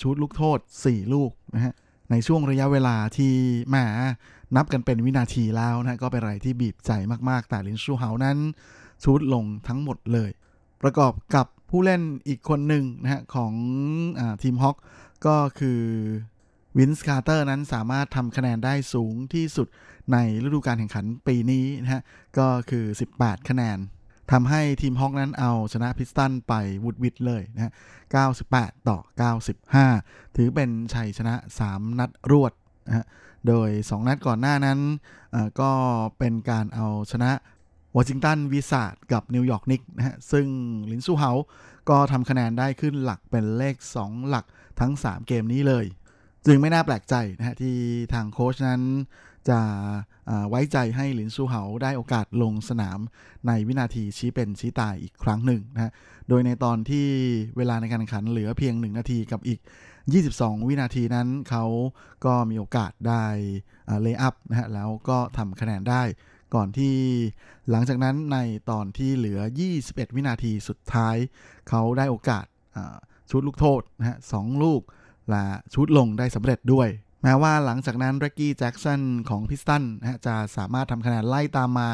[0.00, 1.74] ชู้ตลูกโทษ 4 ลูกนะฮะ
[2.10, 3.34] ในช่วงระยะเวลาที่
[3.70, 3.76] แหม
[4.56, 6.90] นับกันเป็นวินาทีแล้วนะก็เป็นอะไรที่บีบใจ
[7.30, 8.38] มาก ๆ แต่ลินชูเฮานั้น
[9.02, 10.30] ชู้ตลงทั้งหมดเลย
[10.82, 13.52] ประกอบกับ ผู้เล่นอีกคนหนึ่งนะฮะของ
[14.18, 14.76] อทีม Hawks
[15.26, 15.80] ก็คือ
[16.78, 19.68] Vince Carter นั้นสามารถทำคะแนนได้สูงที่สุด
[20.12, 22.02] ในฤดูกาลแข่งขันปีนี้นะฮะ
[22.38, 22.84] ก็คือ
[23.16, 23.78] 18 คะแนน
[24.32, 26.52] ทำให้ทีม Hawks นั้นเอาชนะ Pistons ไป
[26.84, 27.72] วุดวิดเลยนะฮะ
[28.30, 28.98] 98 ต่อ
[29.66, 31.34] 95 ถือเป็นชัยชนะ
[31.66, 32.52] 3 นัดรวด
[32.86, 33.04] นะฮะ
[33.46, 34.78] โดย 2 นัดก่อนหน้านั้น
[35.60, 35.72] ก็
[36.18, 37.30] เป็นการเอาชนะ
[37.96, 40.46] วอชิงตันวิสาดกับนิวยอร์กนิกนะฮะ ซึ่ง
[40.90, 41.30] ลินซูเฮา
[41.90, 44.44] ก็ทำคะแนนได้ขึ้นหลักเป็นเลข 2 หลัก
[44.80, 45.86] ทั้ง 3 เกมนี้เลย
[46.46, 47.76] จึงไม่น่าแปลกใจนะฮะ ที่
[48.14, 48.82] ทางโค้ชนั้น
[49.48, 49.60] จะ
[50.50, 52.98] ไว้ใจให้หลินซูเหาได้โอกาสลงสนาม
[53.46, 55.92] ในวินาทีชี้เป็นชี้ตายอีกครั้งหนึ่งนะฮะ
[56.28, 57.06] โดยในตอนที่
[57.56, 59.60] เวลาในการแข่งขันเหลือเพียง 1 นาทีกับอีก
[60.12, 61.64] 22 วินาทีนั้นเขา
[62.24, 63.24] ก็มีโอกาสได้
[64.02, 66.02] เลย์อัพนะฮะแล้วก็ทำคะแนนได้
[66.54, 66.94] ก่อนที่
[67.70, 68.38] หลังจากนั้นใน
[68.70, 69.40] ตอนที่เหลือ
[69.78, 71.16] 21 วินาทีสุดท้าย
[71.68, 72.44] เขาได้โอกาส
[73.30, 74.82] ชุดลูกโทษนะฮะสองลูก
[75.30, 76.88] และชุดลงได้สำเร็จด้วย
[77.22, 81.88] แม้ว่าหลังจากนั้นเร็กกี้แจ็กสันของพิสตันนะจะสามารถทำคะแนนไล่ตามมา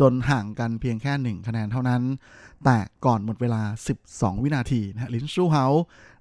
[0.00, 2.02] จนห่างกันเพียงแค่ 1 คะแนนเท่านั้น
[2.64, 3.62] แต่ก่อนหมดเวลา
[4.02, 5.64] 12 วินาทีนะลินชูเฮา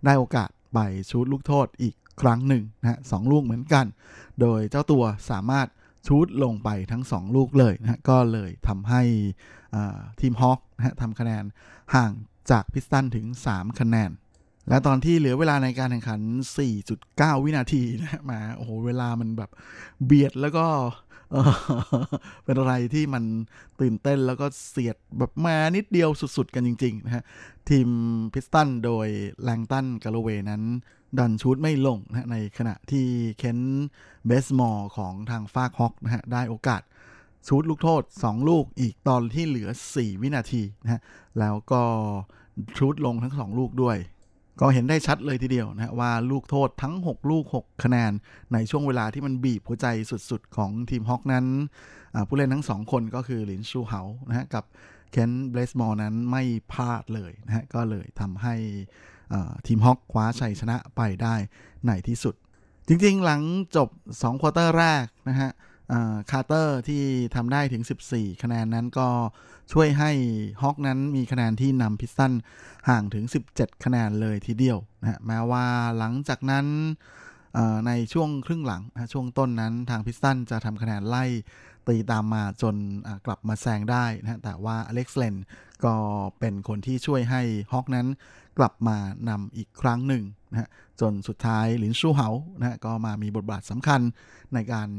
[0.05, 3.85] ได้โอกาสไปชูดลูกโทษอีกครั้งหนึ่งนะสองลูกเหมือนกัน
[4.41, 5.67] โดยเจ้าตัวสามารถ
[6.07, 9.01] ชูดลงไปทั้ง 2 ลูกเลยนะก็เลยทำให้
[10.19, 11.43] ทีมฮอคนะทำคะแนน
[11.95, 12.11] ห่าง
[12.51, 14.11] จากพิสตันถึง 3 คะแนน
[14.69, 16.21] และตอนที่เหลือเวลาในการแข่งขัน
[16.81, 19.51] 4.9 วินาทีนะมาโอ้โห เวลามันแบบ
[20.05, 20.65] เบียดแล้วก็
[22.43, 23.23] เป็นอะไรที่มัน
[23.79, 27.23] ตื่นเต้นแล้วก็เฉียดแบบมานิดเดียวสุดๆกันจริง ๆ นะฮะ
[27.69, 27.87] ทีม
[28.33, 29.07] Pistons โดย
[29.43, 30.63] Langston Galloway นั้น
[31.19, 33.05] ดันชู้ตไม่ลงนะในขณะที่
[33.37, 33.59] Kent
[34.25, 36.81] Bazemore ของทางฟาก Hawks นะฮะ ได้โอกาส
[37.47, 41.01] ชู้ตลูกโทษ 2 ลูกอีกตอนที่เหลือ 4 วินาทีนะฮะ
[41.39, 41.81] แล้วก็
[42.77, 43.97] ชู้ตลงทั้ง 2 ลูกด้วย
[44.59, 48.11] ก็เห็นได้ชัดเลยทีเดียวนะว่าลูกโทษทั้ง 6 ลูก 6 คะแนน
[48.53, 49.87] ในช่วงเวลาที่มันบีบหัวใจ
[50.29, 51.45] สุดๆ ของทีม Hawks นั้น
[52.27, 54.63] ผู้เล่นทั้งสองคนก็คือหลินชูเหานะฮะกับ
[55.11, 58.55] Kent Bazemore นั้นไม่พลาดเลยนะฮะก็เลยทำให้
[59.67, 61.35] ทีม Hawks คว้าชัยชนะไปได้
[61.87, 62.35] ในที่สุด
[62.87, 63.41] จริงๆ หลัง
[63.75, 65.49] จบ2 quarter แรกนะฮะ
[66.31, 67.03] คาร์เตอร์ที่
[67.35, 69.09] ทำได้ถึง 14 คะแนนนั้นก็
[69.73, 70.11] ช่วยให้
[70.61, 72.33] ฮอกนั้นมีคะแนนที่นำพิสตัน
[72.89, 73.25] ห่างถึง
[73.55, 75.65] 17 คะแนนเลยทีเดียวนะแม้ว่า
[75.97, 76.65] หลังจากนั้น
[77.87, 81.25] ในช่วงครึ่งหลังนะช่วงต้นนั้นทางพิสตันจะทำคะแนนไล่
[81.87, 82.75] ตีตามมาจน
[83.25, 85.35] กลับมาแซงได้นะแต่ว่าอเล็กซ์เลน
[85.85, 85.95] ก็
[86.39, 87.41] เป็นคนที่ช่วยให้
[87.73, 88.07] ฮอกนั้น
[88.57, 88.97] กลับมา
[89.29, 90.69] นำอีกครั้งหนึ่งนะ
[91.01, 92.29] จนสุดท้ายหลินชูเหา
[92.59, 94.01] นะก็มามีบทบาทสำคัญ
[94.53, 94.89] ในการ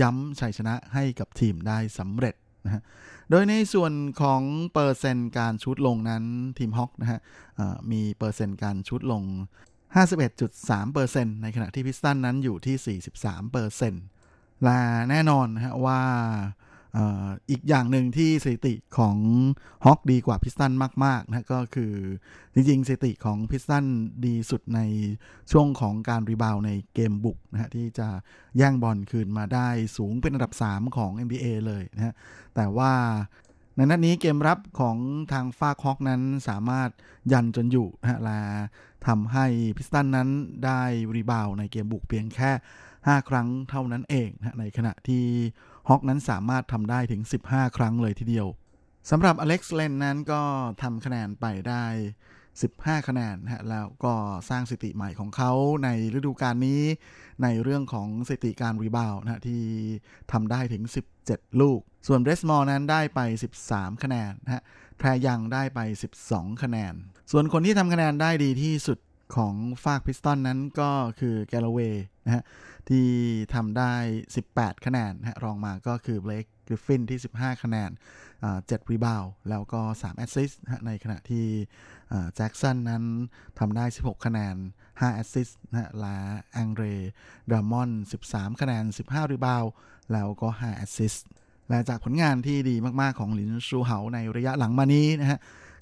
[0.00, 2.34] ย้ำชัยชนะให้กับทีมได้สำเร็จ
[2.64, 2.82] นะฮะ
[3.30, 4.42] โดยในส่วนของ
[4.72, 6.24] เปอร์เซ็นต์การชุดลงนั้น
[6.58, 7.20] ทีมฮอกนะฮะ
[7.92, 9.22] มีเปอร์เซ็นต์การชุดลง
[9.94, 14.19] 51.3%ในขณะที่พิสตันนั้นอยู่ที่ 43%
[14.64, 14.78] และ
[15.10, 16.00] แน่นอนนะฮะว่า
[17.50, 19.16] อีกอย่างหนึ่งที่สถิติของ
[19.84, 20.72] ฮอกดีกว่าพิสตัน
[21.04, 21.94] มาก ๆ นะก็คือ
[22.54, 23.84] จริง ๆ สถิติของพิสตัน
[24.24, 24.80] ดีสุดใน
[25.52, 28.08] ช่วงของการ rebound ในเกมบุกนะฮะที่จะ
[28.56, 32.14] แย่งบอลคืนมาได้สูงเป็นอันดับ 3 ของ NBA เลยนะฮะ
[32.54, 32.92] แต่ว่า
[33.76, 34.96] ในนัดนี้เกมรับของ
[35.32, 36.90] ทางฟาก Hawks นั้นสามารถ
[37.32, 38.40] ยันจนอยู่นะฮะและ
[39.06, 39.46] ทำให้
[39.76, 40.28] Pistons นั้น
[40.64, 40.82] ได้
[41.16, 42.50] rebound ในเกมบุกเพียงแค่
[43.06, 45.24] 5 ครั้งเท่านั้นเองนะในขณะที่
[45.88, 48.46] Hawks นั้นสามารถทำได้ถึง 15 ครั้งเลยทีเดียว
[49.10, 50.42] สำหรับอเล็กซ์เลนนั้นก็
[50.82, 51.84] ทำคะแนนไปได้
[52.46, 54.14] 15 คะแนนฮะแล้วก็
[54.48, 55.52] สร้างสถิติใหม่ของเขา
[55.84, 56.82] ในฤดูกาลนี้
[57.42, 59.62] ในเรื่องของสถิติการ rebound นะที่
[60.32, 60.82] ทำได้ถึง
[61.22, 63.20] 17 ลูก ส่วน Bazemore นั้นได้ไป
[63.62, 64.62] 13 คะแนนนะฮะ
[64.98, 65.80] Trae Young ได้ไป
[66.22, 66.94] 12 คะแนน
[67.30, 68.98] ส่วนคนที่ทำคะแนนได้ดีที่สุด
[69.36, 69.54] ของ
[69.84, 72.42] ฟาก Pistons นั้นก็คือ Galloway นะฮะ
[72.88, 73.06] ที่
[73.54, 73.92] ทำได้
[74.36, 77.90] 18 คะแนนนะรองมาก็คือ Blake Griffin ที่ 15 คะแนน
[78.40, 81.46] 7 rebound แล้วก็ 3 assist ในขณะที่
[82.34, 83.04] แจ็กสันนั้น
[83.58, 84.56] ทำได้ 16 คะแนน
[84.90, 86.16] 5 assist นะและ
[86.52, 86.84] Andre
[87.50, 87.90] Drummond
[88.26, 89.64] 13 คะแนน 15 rebound
[90.12, 91.26] แล้วก็ 5 assist
[91.68, 95.38] และจากผลงานที่ดีมากๆของหลินชูเหาในระยะหลังมานี้นะฮะ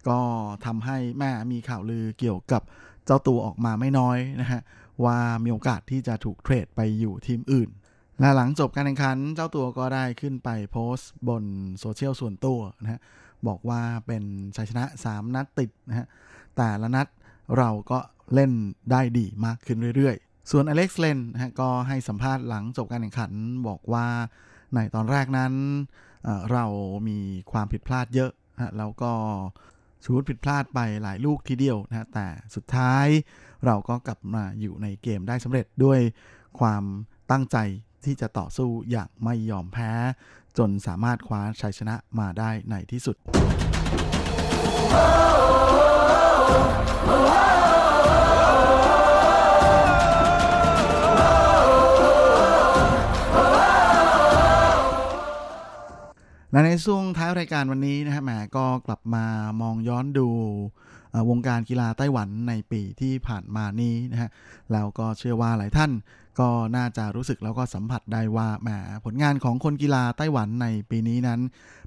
[0.08, 0.18] ก็
[0.66, 2.62] ทำให้แหมมีข่าวลือเกี่ยวกับ
[3.08, 4.60] เจ้าตัวออกมาไม่น้อยนะฮะ
[5.04, 7.70] ว่ามีโอกาสที่จะถูก trade ไปอยู่ทีมอื่น
[8.20, 11.44] และหลังจบการแข่งขันเจ้าตัวก็ได้ขึ้นไปโพสต์บน
[11.80, 13.00] โซเชียลส่วนตัวนะฮะ
[13.46, 14.22] บอกว่าเป็น
[14.56, 16.06] ชัยชนะ 3 นัดติดนะฮะ
[16.56, 17.06] แต่ละนัด
[17.58, 17.98] เราก็
[18.34, 18.52] เล่น
[18.90, 23.32] ได้ดีมากขึ้นเรื่อยๆ ส่วนอเล็กซ์เลนนะฮะก็ให้สัมภาษณ์หลังจบการแข่งขัน
[23.68, 24.06] บอกว่า
[24.74, 25.52] ในตอนแรกนั้น
[26.24, 26.64] เรา
[27.08, 27.18] มี
[27.52, 29.12] ความผิดพลาดเยอะนะแล้วก็
[30.04, 33.06] ชู้ตผิดพลาดไปหลายลูกทีเดียวนะแต่สุดท้าย
[33.64, 36.00] เราก็กลับมาอยู่ในเกมได้สำเร็จด้วย
[36.60, 36.82] ความ
[37.30, 37.56] ตั้งใจ
[38.04, 39.92] ที่จะต่อสู้อย่างไม่ยอมแพ้
[40.58, 43.16] จนสามารถคว้าชัยชนะมาได้ในที่สุด
[56.52, 59.24] และในช่วงท้ายรายการวันนี้นะฮะแหมก็กลับมา
[59.62, 60.28] มองย้อนดู
[61.30, 64.30] วงการกีฬาไต้หวันในปีที่ผ่านมานี้นะฮะ
[64.72, 65.90] แล้วก็เชื่อว่าหลายท่าน
[66.40, 68.68] ก็น่าจะรู้สึกแล้วก็สัมผัสได้ว่าแหม
[69.04, 71.40] ผลงานของคนกีฬาไต้หวันในปีนี้นั้น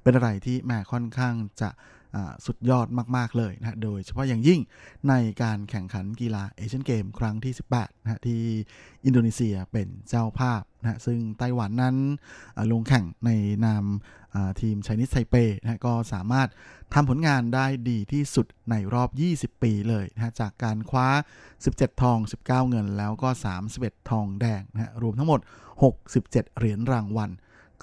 [0.03, 1.69] เป็นอะไรที่แหมค่อนข้างจะ
[2.45, 4.59] สุดยอดมาก ๆ เลยนะโดยเฉพาะอย่างยิ่ง
[5.09, 8.41] ในการแข่งขันกีฬาเอเชียนเกมครั้งที่ 18นะที่
[9.05, 11.95] อินโดนีเซียเป็นเจ้าภาพนะซึ่งไต้หวันนั้น
[12.71, 13.29] ลงแข่งใน
[13.65, 13.83] นาม
[14.61, 16.49] ทีมชนิสไทเปนะก็สามารถ
[16.93, 19.09] ทำผลงานได้ดีที่สุดในรอบ
[19.55, 21.07] 20 ปีเลยนะจากการคว้า
[21.55, 22.17] 17 ทอง
[22.47, 23.29] 19 เงิน แล้วก็
[23.69, 25.39] 31 ทองแดงนะรวมทั้งหมด
[25.85, 27.29] 67 เหรียญรางวัล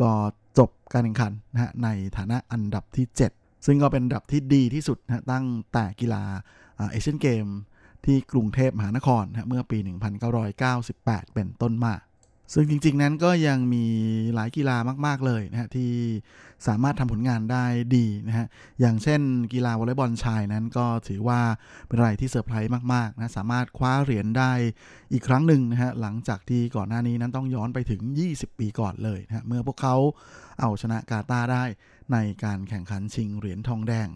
[0.00, 0.10] ก็
[0.58, 6.24] จบการแข่งขันนะในฐานะอันดับที่ 7 ซึ่งก็เป็นอันดับที่ดีที่สุดนะตั้งแต่กีฬา
[6.90, 7.46] เอเชียนเกม
[8.04, 9.78] ที่กรุงเทพมหานครนะเมื่อปี
[10.56, 11.94] 1998 เป็นต้นมา
[12.52, 13.84] ซึ่งจริง ๆ นั้นก็ยังมี
[14.34, 14.76] หลายกีฬา
[15.06, 15.90] มาก ๆ เลยนะฮะที่
[16.66, 17.64] สามารถทำผลงานได้
[17.96, 18.46] ดีนะฮะ
[18.80, 19.20] อย่างเช่น
[19.52, 21.40] กีฬาวอลเลย์บอลชายนั้นก็ถือว่า
[21.86, 24.52] เป็นอะไรที่เซอร์ไพรส์มากๆนะสามารถคว้าเหรียญได้
[25.12, 29.96] อีกครั้งหนึ่งนะฮะหลังจากที่ก่อนหน้านี้นั้นต้องย้อนไปถึง 20 ปีก่อนเลยนะฮะเมื่อพวกเขา
[30.60, 31.64] เอาชนะกาตาได้
[32.12, 34.08] ในการแข่งขันชิงเหรียญทองแดง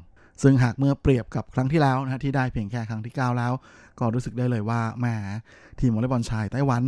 [0.43, 3.53] ซึ่งหากเมื่อเปรียบกับครั้งที่แล้วนะที่ได้เพียงแค่ครั้งที่ 9 แล้ว
[3.99, 5.07] ก็รู้สึกได้เลยว่าแหม
[5.78, 6.82] ทีมวอลเลย์บอลชายไต้หวัน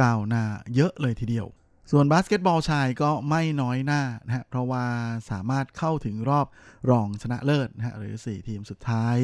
[0.00, 0.42] ก้าวหน้า
[0.74, 1.46] เยอะเลยทีเดียว
[1.92, 4.84] ส่วนบาสเกตบอลชายก็ไม่น้อยหน้านะฮะเพราะว่า
[5.30, 6.46] สามารถเข้าถึงรอบ
[6.90, 9.16] รองชนะเลิศนะฮะหรือ 4 ทีมสุดท้าย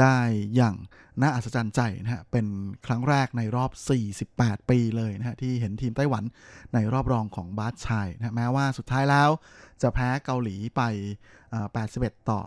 [0.00, 0.16] ได้
[0.56, 0.76] อย่าง
[1.20, 2.46] น่าอัศจรรย์ใจนะฮะเป็น
[2.86, 3.70] ครั้งแรกในรอบ
[4.24, 6.24] 48 ปีเลยนะฮะที่เห็นทีมไต้หวัน
[6.74, 9.30] ในรอบรองของบาสชายนะแม้ว่าสุดท้ายแล้ว
[9.82, 10.82] จะแพ้เกาหลีไป
[11.56, 12.40] 81 ต่อ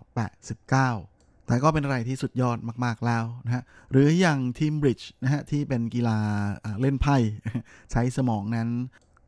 [0.49, 6.17] 89แต่ก็เป็นอะไรที่สุดยอดมาก ๆ แล้วนะฮะ หรืออย่างทีมบริดจ์นะฮะที่เป็นกีฬา
[6.81, 7.15] เล่นไพ่
[7.91, 8.69] ใช้สมองนั้น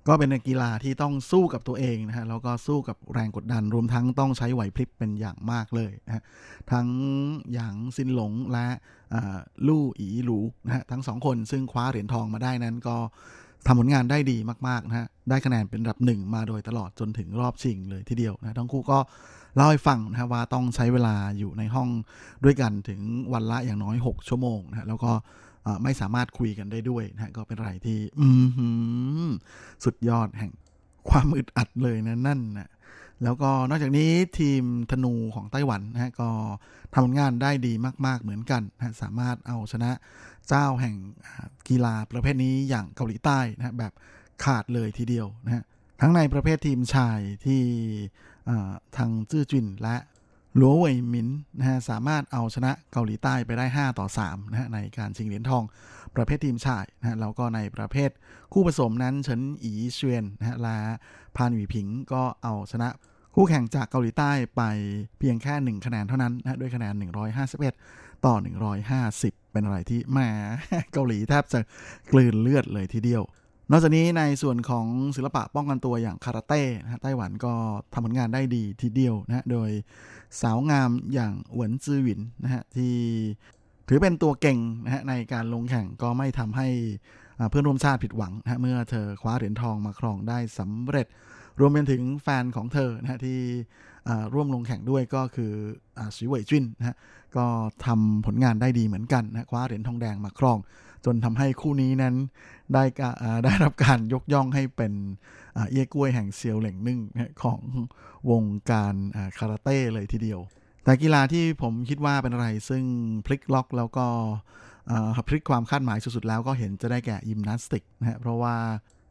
[0.07, 6.23] ก็เป็นกีฬาที่ต้องสู้กับตัวเองนะฮะแล้วก็สู้กับแรงกดดันรวมทั้งต้องใช้ไหวพริบเป็นอย่างมากเลยนะฮะ
[6.71, 6.87] ทั้ง
[7.53, 8.67] อย่างซินหลงและ
[9.67, 12.95] ลู่อีหลูนะฮะทั้งสองคนซึ่งคว้าเหรียญทองมาได้นั้นก็
[13.67, 14.37] ทำผลงานได้ดี
[14.67, 18.99] มากๆนะฮะได้คะแนนเป็นระดับหนึ่งมาโดยตลอดจนถึงรอบชิงเลยทีเดียวนะทั้งคู่ก็
[19.55, 21.89] เล่าให้ฟังนะฮะว่าต้องใช้เวลาอยู่ในห้อง
[22.43, 22.99] ด้วยกันถึง
[23.33, 25.11] วันละอย่างน้อย 6 ชั่วโมงนะฮะแล้วก็
[25.83, 27.99] ไม่สามารถคุยกันได้ด้วยนะก็เป็นอะไรที่
[29.83, 30.51] สุดยอดแห่ง
[31.09, 32.69] ความอึดอัดเลยนะนั่นนะ
[33.23, 36.29] แล้วก็นอกจากนี้ทีมธนูของไต้หวันนะก็
[36.95, 37.73] ทำงานได้ดี
[38.05, 39.91] มาก ๆ เหมือนกันนะสามารถเอาชนะ
[40.47, 40.95] เจ้าแห่ง
[41.69, 43.93] กีฬาประเภทนี้อย่างเกาหลีใต้นะแบบ
[44.43, 45.63] ขาดเลยทีเดียวนะฮะ
[46.01, 47.61] ทั้งในประเภททีมชายที่
[48.97, 49.95] ทางจื้อจินและ
[50.57, 51.27] หลัวเว่ยมิน
[51.57, 55.63] นะฮะสามารถเอาชนะเกาหลีใต้ไปได้ 5 ต่อ3นะฮะในการชิงเหรียญทอง
[56.15, 58.09] ประเภททีมชายนะฮะแล้วก็ในประเภท
[58.53, 60.77] คู่ผสมนั้นเฉินอีเชียนนะฮะและ
[61.35, 62.89] พานหวีผิงก็เอาชนะ
[63.35, 64.61] คู่แข่งจากเกาหลีใต้ไป
[65.19, 66.93] เพียงแค่ 1 คะแนนเท่านั้นนะด้วยคะแนน
[67.59, 68.35] 151 ต่อ
[68.93, 70.19] 150 เป็นอะไรที่แหม
[70.93, 71.59] เกาหลีแทบจะ
[72.11, 73.23] กลืนเลือดเลยทีเดียว
[73.71, 74.85] นอกจากนี้ในส่วนของ
[75.15, 77.53] ศิลปะป้องกันตัวอย่างคาราเต้นะไต้หวันก็
[77.93, 79.69] ทำผลงานได้ดีทีเดียวนะโดย
[80.41, 82.93] สาวงามอย่างหวนจือหวินนะฮะที่
[83.87, 86.67] ถือเป็นตัวเก่งนะฮะในการลงแข่งก็ไม่ทำให้
[87.49, 91.07] เพื่อนร่วมชาติผิดหวังนะเมื่อเธอคว้าเหรียญทองมาครองได้สำเร็จ
[91.59, 93.39] รวมไปถึงแฟนของเธอนะฮะที่
[94.33, 95.51] ร่วมลงแข่งด้วยก็คือ
[96.15, 96.95] สีเว่ยจินนะฮะ
[97.37, 97.45] ก็
[97.85, 100.57] ทำผลงานได้ดีเหมือนกันนะคว้าเหรียญทองแดงมาครอง
[101.05, 102.15] จนทำให้คู่นี้นั้น
[102.73, 102.83] ได้
[103.45, 104.93] ได้รับการยกย่องให้เป็น
[105.53, 106.99] เอี้ยกล้วยแห่งเซียวเหล่งนึ่ง
[107.43, 107.59] ของ
[108.29, 108.95] วงการ
[109.37, 110.39] คาราเต้เลยทีเดียว
[110.83, 112.83] แต่กีฬาที่ผมคิดว่าเป็นอะไรซึ่ง
[113.25, 114.07] พลิกล็อกแล้วก็
[115.27, 118.55] พลิกความคาดหมายสุดๆแล้วก็เห็นจะได้แก่ยิมนาสติกนะฮะเพราะว่า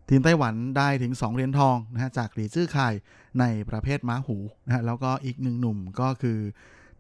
[0.09, 2.89] ทีมไต้หวันได้ถึง 2เหรียญทองนะฮะจากหลีจื้อไข่
[3.41, 4.37] ในประเภทม้าหู
[4.67, 6.39] นะฮะแล้วก็อีกหนึ่งหนุ่มก็คือ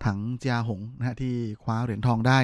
[0.05, 2.39] ถังเจียหงนะฮะที่คว้าเหรียญทองได้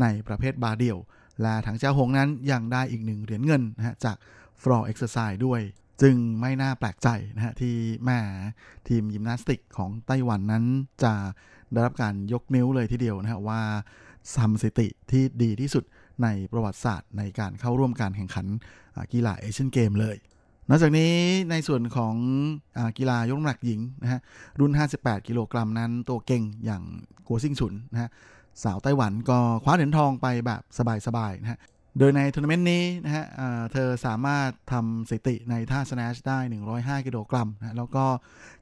[0.00, 0.98] ในประเภทบาเดี่ยว
[1.40, 4.16] และถังเจ้าหงนั้นยังได้อีกหนึ่งเหรียญเงินนะฮะจาก
[4.62, 5.60] floor exercise ด้วย
[6.02, 7.74] จึงไม่น่าแปลกใจนะฮะที่
[8.04, 8.18] แม่
[8.88, 10.64] ทีมยิมนาสติกของไต้หวันนั้น
[11.04, 11.14] จะ
[11.72, 13.60] ได้รับการยกนิ้วเลยทีเดียวนะฮะว่า
[14.36, 15.84] ทำสิติที่ดีที่สุด
[16.22, 18.46] ในประวัติศาสตร์ในการเข้าร่วมการแข่งขัน
[19.12, 20.16] กีฬาเอเชียนเกมเลย
[20.68, 21.12] นอกจากนี้
[21.50, 22.14] ในส่วนของ
[22.78, 24.20] อกีฬายกน้ำหนักหญิงนะฮะ
[24.60, 26.82] รุ่น 58 กิโลกรัมนั้นตัวเก่งอย่าง
[27.26, 28.10] กัวซิงฉุนนะฮะ
[28.62, 30.62] สาวไต้หวันก็คว้าเหรียญทองไปแบบ
[31.06, 31.58] สบายๆนะฮะ
[31.98, 33.26] โดยในทัวร์นาเมนต์นี้นะฮะ
[33.72, 36.38] เธอสามารถทำสถิติในท่า snatch ได้
[36.72, 38.04] 105 กิโลกรัมนะแล้วก็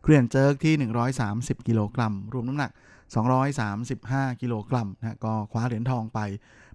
[0.02, 0.74] clean and jerk ที่
[1.20, 2.70] 130 กิโลกรัม รวมน้ำหนัก
[3.56, 6.20] 235 กิโลกรัมนะก็คว้าเหรียญทองไป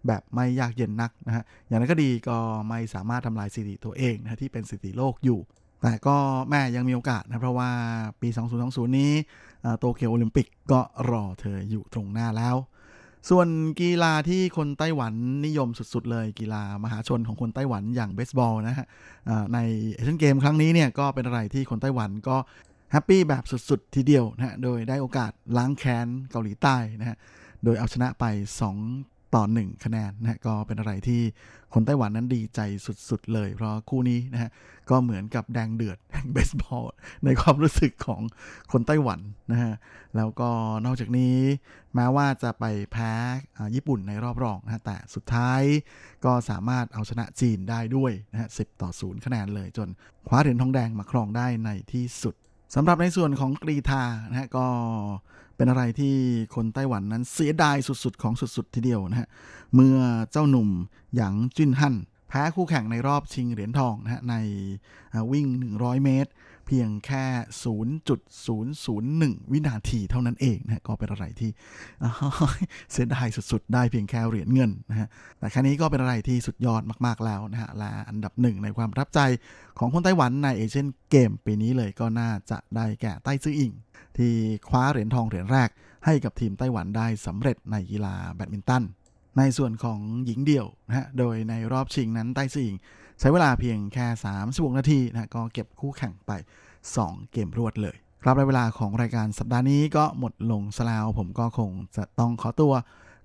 [0.08, 2.38] แบบไม่ยากเย็นนักนะฮะ อย่างนั้นก็ดีก็
[2.70, 5.40] ไม่สามารถทำลายสถิติตัวเองนะที่เป็นสถิติโลกอยู่
[5.82, 6.16] แต่ก็
[6.50, 7.70] แหมยังมีโอกาสนะเพราะว่า
[8.22, 8.30] ปี
[8.64, 9.12] 2020 นี้
[9.80, 12.56] โตเกียวโอลิมปิกก็รอเธออยู่ตรงหน้าแล้ว
[13.30, 13.48] ส่วน
[13.82, 15.14] กีฬาที่คนไต้หวัน
[15.46, 18.88] นิยมสุดๆ เลยกีฬามหาชนของคนไต้หวันอย่างเบสบอลนะฮะ
[19.54, 19.60] ใน
[19.94, 22.38] เอเชียนเกมครั้งนี้เนี่ยก็เป็นอะไรที่คนไต้หวันก็
[22.92, 27.18] แฮปปี้แบบสุดๆ ทีเดียวนะฮะโดยได้โอกาสล้างแค้นเกาหลีใต้นะฮะ
[27.64, 28.26] โดยเอาชนะไป
[28.80, 31.22] 2 ต่อ 1 คะแนนนะฮะก็เป็นอะไรที่
[31.78, 32.60] คนไต้หวันนั้นดีใจ
[33.10, 34.50] สุดๆเลย เพราะคู่นี้นะฮะ
[34.90, 36.84] ก็เหมือนกับแดงเดือดแดงเบสบอล
[37.26, 38.22] ในความรู้สึกของ
[38.72, 39.20] คนไต้หวัน
[39.52, 39.74] นะฮะ
[40.16, 40.50] แล้วก็
[40.86, 41.38] นอกจากนี้
[41.96, 43.12] แม้ว่าจะไปแพ้
[43.76, 45.62] ญี่ปุ่นในรอบรองนะแต่สุดท้าย
[46.26, 49.88] ก็สามารถเอาชนะจีนได้ด้วยนะฮะสิต่อ0คะแนนเลย จน
[50.28, 52.36] คว้าเหรียญทองแดงมาครองได้ในที่สุด
[52.76, 54.68] สำหรับในส่วนของกรีธานะฮะก็
[55.56, 56.16] เป็นอะไรที่
[56.56, 59.30] คนไต้หวันนั้นเสียดายสุดๆ ของสุดๆ ทีเดียวนะฮะ
[59.76, 59.98] เมื่อ
[60.32, 60.70] เจ้าหนุ่ม
[61.16, 61.96] หยางจุนฮั่น
[62.30, 64.36] แพ้คู่แข่งในรอบชิงเหรียญทองนะฮะใน
[65.32, 65.46] วิ่ง
[65.78, 66.32] 100 เมตร
[66.68, 67.26] เพียงแค่
[68.44, 71.52] 0.001 วินาทีเท่านั้นเองนะก็เป็นอะไรที่
[72.92, 75.08] เสียดายสุดๆ ได้เพียงแค่เหรียญเงินนะฮะ
[75.40, 79.20] แต่แค่นี้ก็เป็นอะไรที่สุดยอดมากๆแล้วนะฮะและอันดับหนึ่งในความประทับใจ
[79.80, 83.72] ของคนไต้หวันในเอเชียนเกมปีนี้เลยก็น่าจะได้แก่ไต้ซื่ออิง
[84.18, 84.34] ที่
[84.70, 85.70] คว้าเหรียญทองเหรียญแรก
[86.06, 88.84] ให้กับทีมไต้หวันได้สำเร็จในกีฬาแบดมินตัน
[89.38, 92.78] ในส่วนของหญิงเดี่ยวนะฮะโดยในรอบชิงนั้นไต้ซื่ออิง
[93.20, 94.08] ใช้เวลาเพียงแค่
[94.42, 96.32] 36นาทีนะก็เก็บคู่แข่งไป
[96.86, 102.74] 2 เกมรวดเลย ครับในเวลาของรายการสัปดาห์นี้ก็หมดลงสลาวผมก็คงจะต้องขอตัว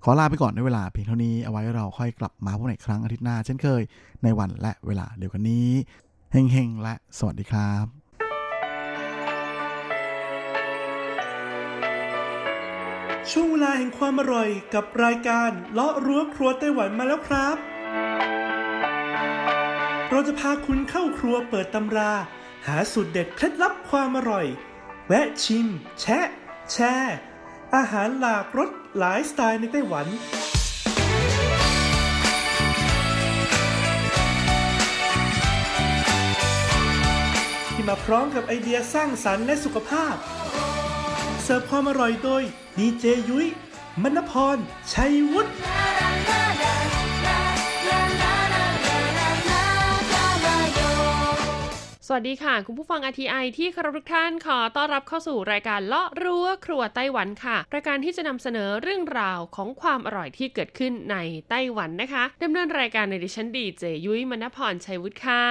[0.03, 3.81] ขอลาไปก่อนในเวลาเพียงเท่านี้เอาไว้เราค่อยกลับมาพบในครั้งอาทิตย์หน้าเช่นเคย
[4.23, 5.69] ในวันและเวลาเดียวกันนี้
[6.31, 7.85] เฮงๆและสวัสดีครับ
[13.31, 17.70] ช่วงเวลาแห่งความอร่อยกับรายการเลาะรั้วครัวไต้หวันมาแล้วครับ
[20.27, 22.11] จะพาคุณเข้าครัวเปิดตำรา
[22.67, 24.45] หาสูตรเด็ดเคล็ดลับความอร่อย
[25.07, 25.67] แวะชิม
[25.99, 26.27] แชะ
[26.71, 27.17] แชร์
[27.75, 30.07] อาหารหลากรสหลายสไตล์ในไต้หวัน
[37.71, 40.15] ที่มาพร้อมกับไอเดียสร้างสรรค์และสุขภาพ
[41.43, 42.43] เสิร์ฟความอร่อยโดย
[42.77, 43.47] ดีเจยุ้ย
[44.03, 44.57] มณพร
[44.91, 45.51] ชัยวุฒิ
[52.07, 61.17] สวัสดีค่ะ คุณผู้ฟัง RTI ที่คารพทุกท่านขอต้อนรับเข้าสู่รายการเลาะรั้วครัวไต้หวันค่ะ รายการที่จะนำเสนอเรื่องราวของความอร่อยที่เกิดขึ้นใน
[61.49, 65.45] ไต้หวันนะคะดำเนินรายการในดิฉันดีเจยุ้ยมณพรชัยวุฒิค่ะ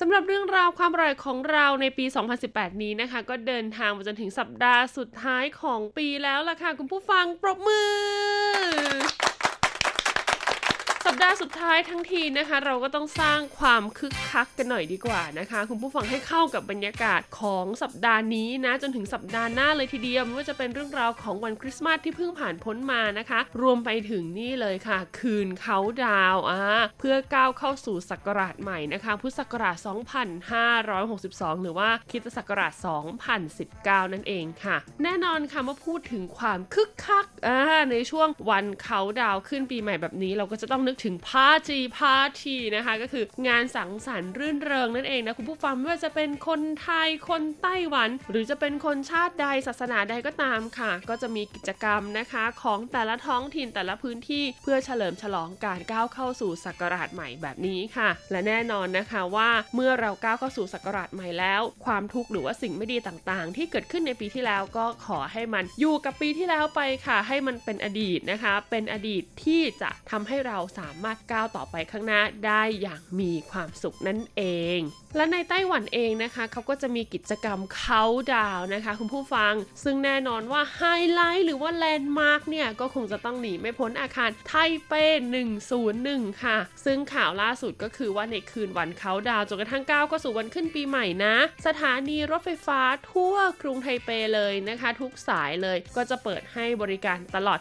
[0.00, 2.04] สำหรับเรื่องราวความอร่อยของเราในปี
[2.44, 9.29] 2018 นี้นะคะ ก็เดินทางมาจนถึงสัปดาห์สุดท้ายของปีแล้วล่ะค่ะ คุณผู้ฟังปรบมือ
[11.06, 26.62] สัปดาห์สุดท้ายทั้งทีนะคะ เราก็ต้องสร้างความคึกคักกันหน่อยดีกว่านะคะ คุณผู้ฟังให้เข้ากับบรรยากาศของสัปดาห์นี้นะจนถึงสัปดาห์หน้าเลยทีเดียวไม่ว่าจะเป็นเรื่องราวของวันคริสต์มาสที่เพิ่งผ่านพ้นมานะคะ รวมไปถึงนี่เลยค่ะ คืนเขาdown อ่า
[27.00, 29.76] เพื่อก้าวเข้าสู่ศักราชใหม่นะคะพุทธศักราช
[31.10, 32.72] 2562 หรือว่าคริสต์ศักราช
[33.42, 37.58] 2019 นั่นเองค่ะ แน่นอนค่ะเมื่อพูดถึงความคึกคักอ่า
[37.90, 74.42] ในช่วงวันเขาดาวขึ้นปีใหม่แบบนี้เราก็จะต้องนึกถึงปาร์ตี้ปาร์ตี้นะคะ ก็คืองานสังสรรค์รื่นเริงนั่นเองนะคุณผู้ฟังไม่ว่าจะเป็นคนไทยคนไต้หวัน หรือจะเป็นคนชาติใดศาสนาใดก็ตามค่ะ ก็จะมีกิจกรรมนะคะของแต่ละท้องถิ่นแต่ละพื้นที่เพื่อเฉลิมฉลองการก้าวเข้าสู่ศักราชใหม่แบบนี้ค่ะ และแน่นอนนะคะว่าเมื่อเราก้าวเข้าสู่ศักราชใหม่แล้ว ความทุกข์หรือว่าสิ่งไม่ดีต่างๆ ที่เกิดขึ้นในปีที่แล้วก็ขอให้มันอยู่กับปีที่แล้วไปค่ะ ให้มันเป็นอดีตนะคะ เป็นอดีตที่จะทำให้เราสามารถก้าวต่อไปข้างหน้าได้อย่างมีความสุขนั่นเอ
[74.76, 74.78] ง
[75.16, 78.02] และในไต้หวันเองนะคะเขาก็จะมีกิจกรรมเขา
[78.34, 79.54] ดาวนะคะ คุณผู้ฟัง
[79.84, 80.82] ซึ่งแน่นอนว่าไฮ
[81.12, 84.54] ไลท์หรือว่าแลนด์มาร์กเนี่ย ก็คงจะต้องหนีไม่พ้นอาคารไท
[84.88, 85.04] เป
[85.70, 91.34] 101 ค่ะ ซึ่งข่าวล่าสุดก็คือว่าในคืนวันเขาดาวจนกระทั่งก้าวเข้าสู่วันขึ้นปีใหม่นะ
[91.66, 92.80] สถานีรถไฟฟ้า
[93.10, 97.60] ทั่วกรุงไทเปเลยนะคะ ทุกสายเลยก็จะเปิดให้บริการตลอด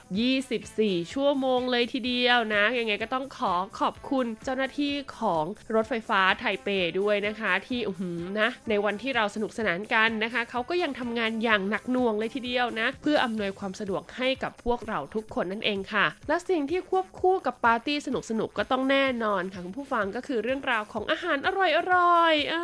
[0.55, 5.45] 24 ชั่วโมงเลยทีเดียวนะยังไงก็ต้องขอขอบคุณเจ้าหน้าที่ของ
[5.75, 6.69] รถไฟฟ้าไทเป
[7.01, 7.93] ด้วยนะคะที่อื
[8.39, 22.63] นะในวันที่เราสนุกสนานกันนะคะเขาก็ยังทำงานอย่างหนักหน่วงเลยทีเดียวนะเพื่ออำนวยความสะดวกให้กับพวกเราทุกคนนั่นเองค่ะ และสิ่งที่ควบคู่กับปาร์ตี้สนุกสนุกก็ต้องแน่นอนค่ะคุณผู้ฟังก็คือเรื่องราวของอาหารอร่อยอร่อยอ่า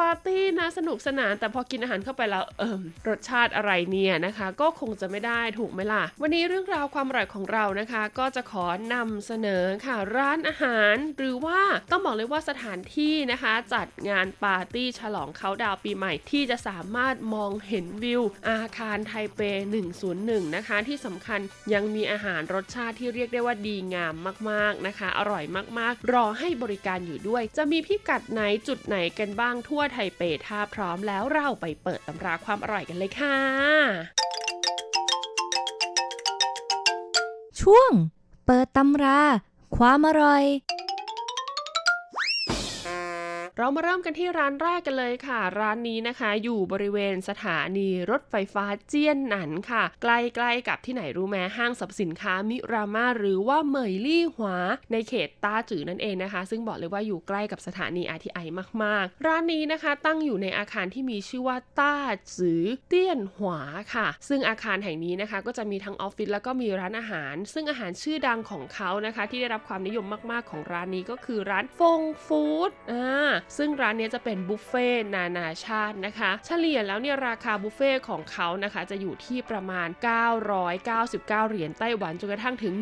[0.00, 11.60] ปาร์ตี้นะสนุกสนานแต่พอกินอาหารเข้าไปแล้วเอิมรสชาติอะไรเนี่ยนะคะ ก็คงจะไม่ได้ถูกไหมล่ะ วันนี้เรื่องราวความอร่อยของเรานะคะ ก็จะขอนำเสนอค่ะร้านอาหาร หรือว่า
[11.90, 19.40] ต้องบอกเลยว่าสถานที่นะคะ จัดงานปาร์ตี้ฉลองเขาดาวปีใหม่ ที่จะสามารถมองเห็นวิว อาคารไทเป
[19.98, 21.40] 101 นะคะ ที่สำคัญ
[21.72, 24.14] ยังมีอาหารรสชาติที่เรียกได้ว่าดีงาม
[24.50, 25.44] มากๆนะคะ อร่อย
[25.78, 33.36] มากๆ รอให้บริการอยู่ด้วย จะมีพิกัดไหนจุดไหนกันบ้างทั่วไทเปถ้าพร้อมแล้วเราไปเปิดตำราความอร่อยกันเลยค่ะ
[37.60, 37.90] ช่วง
[38.46, 39.20] เปิดตำรา
[39.76, 40.44] ความอร่อย
[43.60, 50.06] เรามาเริ่มกันที่ร้านแรกกันเลยค่ะ ร้านนี้นะคะ อยู่บริเวณสถานีรถไฟฟ้าเจี้ยนหนันค่ะ ใก
[50.42, 54.56] ล้ๆกับที่ไหนรู้ไหมห้างสรรพสินค้ามิรามาหรือว่าเหมยลี่หวา
[54.92, 58.46] ในเขตต้าจือนั่นเองนะคะ ซึ่งบอกเลยว่าอยู่ใกล้กับสถานี RTI
[58.82, 61.96] มากๆ ร้านนี้นะคะตั้งอยู่ในอาคารที่มีชื่อว่าต้า
[62.36, 63.60] จือเตี้ยนหวา
[63.94, 79.88] ค่ะ ซึ่งอาคารแห่งนี้นะคะ ก็จะมีทั้งออฟฟิศแล้วก็มีร้านอาหาร ซึ่งอาหารชื่อดังของเขานะคะ ที่ได้รับความนิยมมากๆของร้านนี้ก็คือร้านฟงฟู้ดอ่าซึ่งร้านนี้จะเป็นบุฟเฟ่นานาชาตินะคะ เฉลี่ยแล้วเนี่ยราคาบุฟเฟ่ของเขานะคะจะอยู่ที่ประมาณ
[80.58, 82.74] 999 เหรียญไต้หวันจนกระทั่งถึง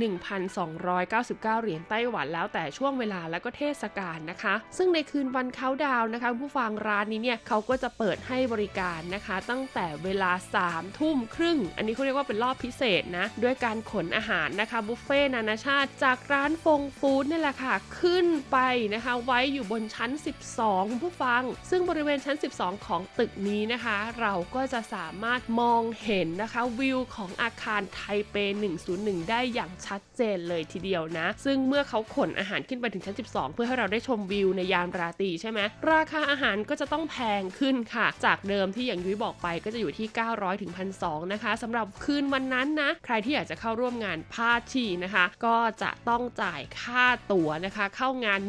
[0.57, 10.33] 1,299 เหรียญไต้หวันแล้วแต่ช่วงเวลาแล้วก็เทศกาลนะคะ ซึ่งในคืนวันเขาดาวนะคะผู้ฟังร้านนี้เนี่ยเขาก็จะเปิดให้บริการนะคะ ตั้งแต่เวลา
[10.65, 18.59] 3ทุ่มครึ่ง อันนี้เขาเรียกว่าเป็นรอบพิเศษนะ ด้วยการขนอาหารนะคะบุฟเฟ่นานาชาติ จากร้านฟงฟู้ดนี่แหละค่ะ ขึ้นไป
[18.95, 20.11] นะคะ ไว้อยู่บนชั้น
[20.57, 28.01] 12 คุณผู้ฟัง ซึ่งบริเวณชั้น 12 ของตึกนี้นะคะ เราก็จะสามารถมองเห็นนะคะวิวของอาคารไท
[28.31, 28.37] เป
[28.83, 35.61] 101 ได้อย่างชัดเจนเลยทีเดียวนะ ซึ่งเมื่อเขาขนอาหารขึ้นไปถึงชั้น 12 เพื่อให้เราได้ชมวิวในยามราตรีใช่ไหม
[35.93, 48.41] ราคาอาหารก็จะต้องแพงขึ้นค่ะ จากเดิมที่อย่างยุ้ยบอกไปก็จะอยู่ที่ 900ถึง1,200นะคะสำหรับคืนวันนั้นนะ ใครที่อยากจะเข้าร่วมงานพาชีนะคะ ก็จะต้องจ่ายค่าตั๋วนะคะ เข้างาน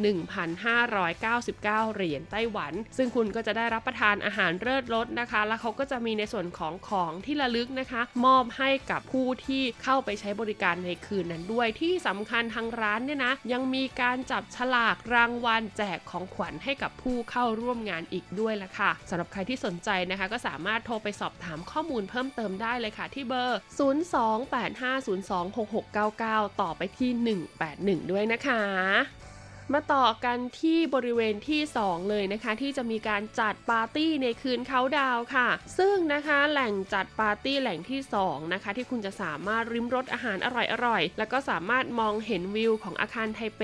[0.78, 23.60] 1,599เหรียญไต้หวัน ซึ่งคุณก็จะได้รับประทานอาหารเลิศรสนะคะ แล้วเขาก็จะมีในส่วนของของที่ระลึกนะคะ มอบให้กับผู้ที่เข้าไปใช้บริการในคืนนั้นด้วยที่สำคัญทางร้านเนี่ยนะยังมีการจับฉลากรางวัลแจกของขวัญให้กับผู้เข้าร่วมงานอีกด้วยล่ะค่ะสำหรับใครที่สนใจนะคะ ก็สามารถโทรไปสอบถามข้อมูลเพิ่มเติมได้เลยค่ะ ที่เบอร์
[25.28, 27.12] 028502699ต่อไปที่
[28.02, 28.62] 181 ด้วยนะคะ
[29.74, 35.48] มาต่อกันที่บริเวณที่ 2 เลยนะคะ ที่จะมีการจัดปาร์ตี้ในคืนเขาดาวค่ะ
[35.78, 40.48] ซึ่งนะคะแหล่งจัดปาร์ตี้แหล่งที่ 2 นะคะ ที่คุณจะสามารถริมรสอาหารอ
[40.86, 43.62] ร่อยๆ แล้วก็สามารถมองเห็นวิวของอาคารไทเป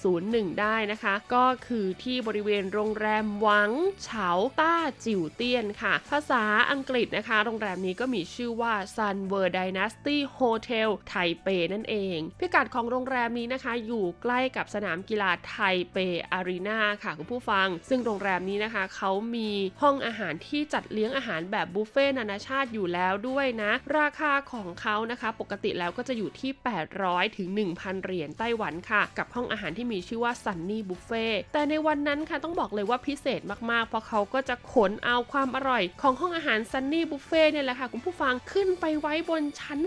[0.00, 3.70] 101 ได้นะคะ ก็คือที่บริเวณโรงแรมหวัง
[4.04, 4.28] เฉา
[4.60, 4.74] ต้า
[5.04, 15.58] จิ๋วเตี้ยนค่ะ ภาษาอังกฤษนะคะ โรงแรมนี้ก็มีชื่อว่า Sun World Dynasty Hotel ไทเปนั่นเอง พิกัดของโรงแรมนี้นะคะ อยู่ใกล้กับสนามกีฬาไท
[15.92, 15.96] เป
[16.32, 19.50] อารีนาค่ะคุณผู้ฟัง ซึ่งโรงแรมนี้นะคะ เขามี
[19.82, 26.50] ห้องอาหารที่จัดเลี้ยงอาหารแบบบุฟเฟ่นานาชาติอยู่แล้วด้วยนะ ราคาของเขานะคะ ปกติแล้วก็จะอยู่ที่
[26.94, 39.78] 800 ถึง 1,000 เหรียญไต้หวันค่ะ กับห้องอาหารที่มีชื่อว่าซันนี่บุฟเฟ่แต่ในวันนั้นค่ะต้องบอกเลยว่าพิเศษมากๆ เพราะเขาก็จะขนเอาความอร่อย ของห้องอาหารซันนี่บุฟเฟ่เนี่ยแหละค่ะคุณผู้ฟังขึ้นไปไว้บนชั้น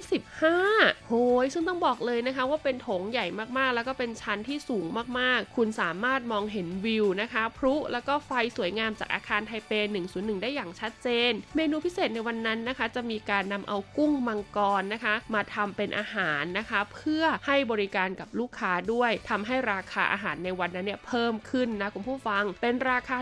[0.49, 3.25] 15 โหยซึ่งต้องบอกเลยนะคะว่าเป็นโถงใหญ่
[3.57, 4.85] มากๆ แล้วก็เป็นชั้นที่สูง
[5.19, 9.71] มากๆคุณสามารถมองเห็นวิวนะคะพลุแล้วก็ไฟสวยงามจากอาคารไทเป
[10.07, 23.17] 101 ได้อย่างชัดเจน เมนูพิเศษในวันนั้นนะคะ จะมีการนำเอากุ้งมังกรนะคะ มาทำเป็นอาหารนะคะ เพื่อให้บริการกับลูกค้าด้วยทำให้ราคาอาหารในวันนั้นเนี่ยเพิ่มขึ้นนะคุณผู้ฟัง เป็นราคา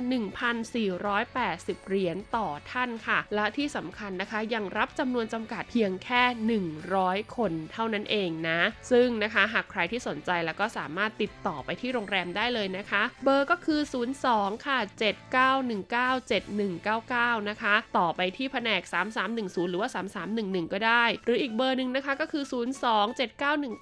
[0.91, 6.23] 1,480 เหรียญต่อท่านค่ะ และที่สำคัญนะคะยังรับจำนวนจำกัดเพียงแค่
[6.83, 8.59] 100 คนเท่านั้นเองนะ
[8.91, 13.81] ซึ่งนะคะหากใครที่สนใจแล้วก็สามารถติดต่อไปที่โรงแรมได้เลยนะคะ เบอร์ก็คือ
[14.23, 14.77] 02 ค่ะ
[17.33, 18.81] 79197199 นะคะ ต่อไปที่แผนก
[19.25, 19.89] 3310 หรือว่า
[20.31, 22.43] 3311 ก็ได้ หรืออีกเบอร์หนึ่งนะคะก็คือ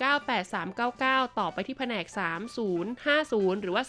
[0.03, 2.05] 02-79198399 ต่อไปที่แผนก
[2.83, 3.83] 3050 หรือว่า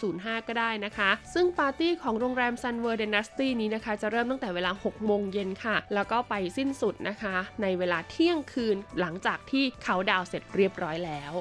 [0.00, 11.32] 3305 ก็ได้นะคะ ซึ่งปาร์ตี้ของโรงแรม Sun World Dynasty นี้นะคะ จะเริ่มตั้งแต่เวลา 6 โมงเย็นค่ะ แล้วก็ไปสิ้นสุดนะคะ ในเวลาเที่ยงคืนหลังจากที่เขาดาวเสร็จเรียบร้อยแล้ว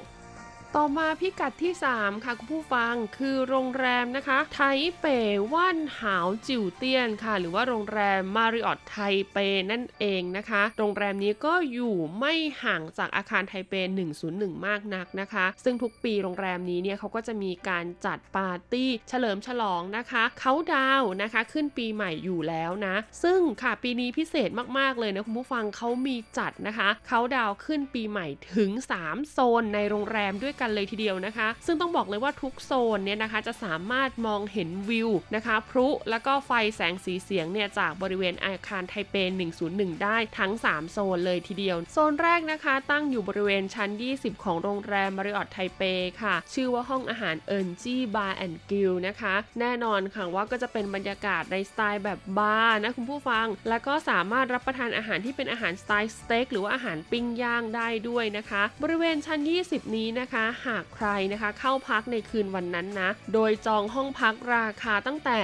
[0.77, 4.61] ต่อมาพิกัดที่ 3 ค่ะคุณผู้ฟังคือโรงแรมนะคะ ไท
[4.99, 5.05] เป
[5.53, 8.97] ว่านหาวจิวเตียนค่ะ หรือว่าโรงแรมมาริออตไท
[9.31, 9.37] เป
[9.71, 13.73] นั่นเองนะคะ โรงแรมนี้ก็อยู่ไม่ห่างจากอาคารไทเป
[14.19, 28.71] 101 มากนักนะคะ ซึ่งทุกปีโรงแรมนี้เนี่ยเขาก็จะมีการจัดปาร์ตี้ เฉลิมฉลองนะคะเขาดาวนะคะขึ้นปีใหม่อยู่แล้วนะ ซึ่งค่ะปีนี้พิเศษมากๆเลยนะคุณผู้ฟังเขามีจัดนะคะเขาดาวขึ้นปีใหม่ถึง
[29.03, 39.15] 3 โซนในโรงแรมด้วยกันเลยทีเดียวนะคะ ซึ่งต้องบอกเลยว่าทุกโซนเนี่ยนะคะจะสามารถมองเห็นวิวนะคะพลุแล้วก็ไฟแสงสีเสียงเนี่ยจากบริเวณอาคารไทเป
[39.59, 45.81] 101 ได้ทั้ง 3 โซนเลยทีเดียว โซนแรกนะคะตั้งอยู่บริเวณชั้น 20 ของโรงแรม Marriott ไทเป
[46.21, 59.39] ค่ะ ชื่อว่าห้องอาหาร INGE'S Bar and Grill นะคะ แน่นอนค่ะว่าก็จะเป็นบรรยากาศในสไตล์แบบบาร์นะคุณผู้ฟัง แล้วก็สามารถรับประทานอาหารที่เป็นอาหารสไตล์สเต็กหรือว่าอาหารปิ้งย่างได้ด้วยนะคะ บริเวณชั้น
[59.69, 65.37] 20 นี้นะคะหากใครนะคะ เข้าพักในคืนวันนั้นนะ โดยจองห้องพักราคาตั้งแต่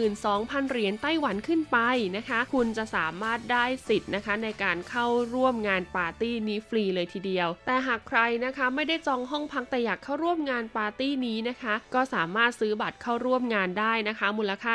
[0.00, 1.78] 12,000 เหรียญไต้หวันขึ้นไป
[2.16, 14.74] นะคะ คุณจะสามารถได้สิทธิ์นะคะ ในการเข้าร่วมงานปาร์ตี้นี้ฟรีเลยทีเดียว แต่หากใครนะคะไม่ได้จองห้องพักแต่อยากเข้าร่วมงานปาร์ตี้นี้นะคะ ก็สามารถซื้อบัตรเข้าร่วมงานได้นะคะ มูลค่า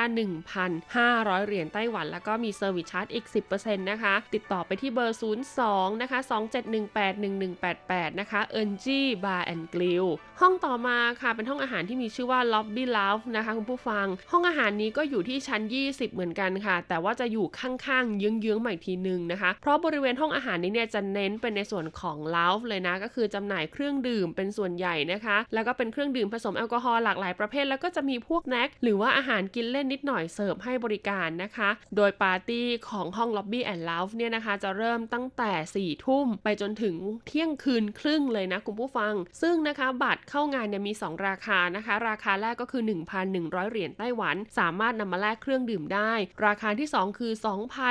[0.70, 5.20] 1,500 เหรียญไต้หวัน แล้วก็มี service charge อีก 10%นะคะ ติดต่อไปที่เบอร์
[5.62, 10.08] 02 นะคะ 27181188 นะคะ i n g e Bar and Grill
[10.42, 33.62] ห้องต่อมาค่ะเป็นห้องอาหารที่มีชื่อว่า Lobby Lounge นะคะคุณผู้ฟัง ห้องอาหารนี้ก็อยู่ที่ชั้น 20 เหมือนกันค่ะ แต่ว่าจะอยู่ข้างๆเยื้องๆใหม่ทีนึงนะคะ เพราะบริเวณห้องอาหารนี้เนี่ยจะเน้นเป็นในส่วนของ Lounge เลยนะก็คือจำหน่ายเครื่องดื่มเป็นส่วนใหญ่นะคะ แล้วก็เป็นเครื่องดื่มผสมแอลกอฮอล์หลากหลายประเภท แล้วก็จะมีพวกแน็กหรือว่าอาหารกินเล่นนิดหน่อยเสิร์ฟให้บริการนะคะ โดยปาร์ตี้ของห้อง Lobby
[33.74, 35.44] and Lounge เนี่ยนะคะจะเริ่มตั้งแต
[35.84, 36.96] 4ทุ่มไปจนถึง
[37.28, 42.84] เที่ยงคืนครึ่งเลยนะคุณผู้ฟังซึ่งนะคะบัตรเข้างานเนี่ยมี 2 ราคานะคะ ราคาแรกก็คือ
[43.28, 46.14] 1,100 เหรียญไต้หวัน สามารถนำมาแลกเครื่องดื่มได้
[46.46, 47.32] ราคาที่ 2 คือ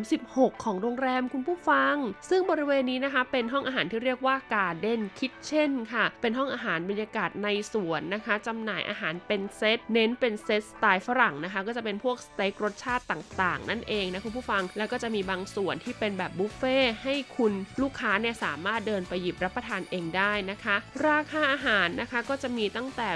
[0.07, 1.95] 36 ของโรงแรมคุณผู้ฟัง
[2.29, 20.75] ซึ่งบริเวณนี้นะคะเป็นห้องอาหารที่เรียกว่าการเดนคิทเช่นค่ะ เป็นห้องอาหารบรรยากาศในสวนนะคะจำหน่ายอาหารเป็นเซต เน้นเป็นเซตสไตล์ฝรั่งนะคะ ก็จะเป็นพวกสเต็กรสชาติต่างๆ นั่นเองนะคุณผู้ฟัง แล้วก็จะมีบางส่วนที่เป็นแบบบุฟเฟ่ให้คุณลูกค้าเนี่ยสามารถเดินไปหยิบรับประทานเองได้นะคะ
[21.07, 23.09] ราคาอาหารนะคะก็จะมีตั้งแต่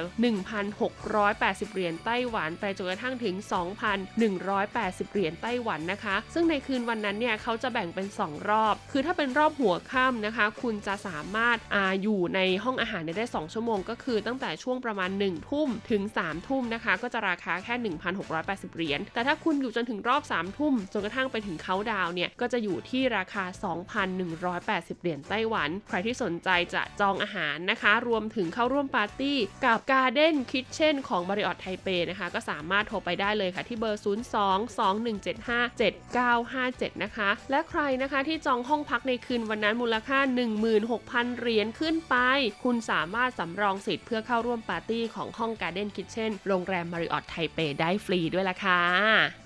[0.83, 3.35] 1,680 เหรียญไต้หวัน ไปจนกระทั่งถึง
[4.23, 11.57] 2,180 เหรียญไต้หวันนะคะ ซึ่งในคืนวันนั้นเนี่ยเขาจะแบ่งเป็น 2 รอบ คือถ้าเป็นรอบหัวค่ำนะคะ คุณจะสามารถ
[12.01, 17.73] อยู่ในห้องอาหารได้ 2 ชั่วโมง ก็คือตั้งแต่ช่วงประมาณ 1 ทุ่มถึง 3 ทุ่มนะคะ ก็จะราคาแค่
[18.29, 23.43] 1,680 เหรียญ แต่ถ้าคุณอยู่จนถึงรอบ 3 ทุ่มจนกระทั่งไปถึงเขาดาวเนี่ย ก็จะอยู่ที่ราคา
[24.23, 40.19] 2,180 เหรียญไต้หวัน ใครที่สนใจจะจองอาหารนะคะ รวมถึงเข้าร่วมปาร์ตี้กับ Garden Kitchen ของ Marriott Taipei นะคะ ก็สามารถโทรไปได้เลยค่ะที่เบอร์ 02-2175-7957 นะคะ และใครนะคะที่จองห้องพักในคืนวันนั้นมูลค่า
[40.79, 42.15] 16,000เหรียญียญขึ้นไป
[42.63, 49.42] คุณสามารถสำรองสิทธิ์เพื่อเข้าร่วมปาร์ตี้ของห้อง Garden Kitchen โรงแรม Marriott ไทเปได้ฟรีด้วยล่ะค่ะ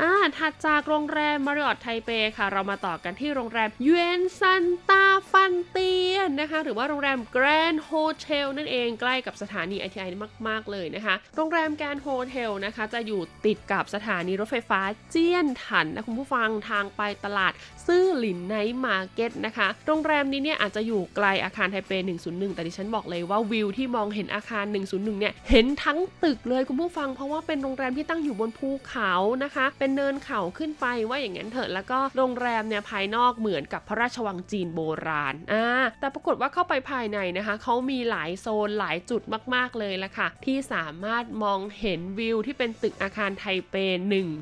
[0.00, 10.08] อ่าถัดจากโรงแรม Marriott ไทเปค่ะ เรามาต่อกันที่โรงแรมหยวนซานต้าฟันเตียนนะคะ หรือว่าโรงแรม Grand Hotel นั่นเองใกล้กับสถานี RTI
[10.48, 14.80] มาก ๆ เลยนะคะ โรงแรม Grand Hotel นะคะ จะอยู่ติดกับสถานีรถไฟฟ้า
[15.10, 17.52] เจี้ยนถันนะคุณผู้ฟังทางไปตลาด
[17.86, 21.92] ซื่อหลิน night market นะคะ โรงแรมนี้เนี่ยอาจจะอยู่ไกลอาคารไทเป
[22.24, 29.12] 101 แต่ดิฉันบอกเลยว่าวิวที่มองเห็นอาคาร 101 เนี่ยเห็นทั้งตึกเลยคุณผู้ฟัง เพราะว่าเป็นโรงแรมที่ตั้งอยู่บนภูเขา
[29.44, 35.66] นะคะเป็นเนินเขาขึ้นไปว่าอย่างนั้นเถอะแล้วก็โรงแรมเนี่ยภายนอกเหมือนกับพระราชวังจีนโบราณอ่า
[36.00, 39.22] แต่ปรากฏว่าเข้าไปภายในนะคะเขามีหลายโซนหลายจุด
[39.54, 43.74] มาก ๆเลยละค่ะ ที่สามารถมองเห็นวิวที่เป็นตึกอาคารไทเป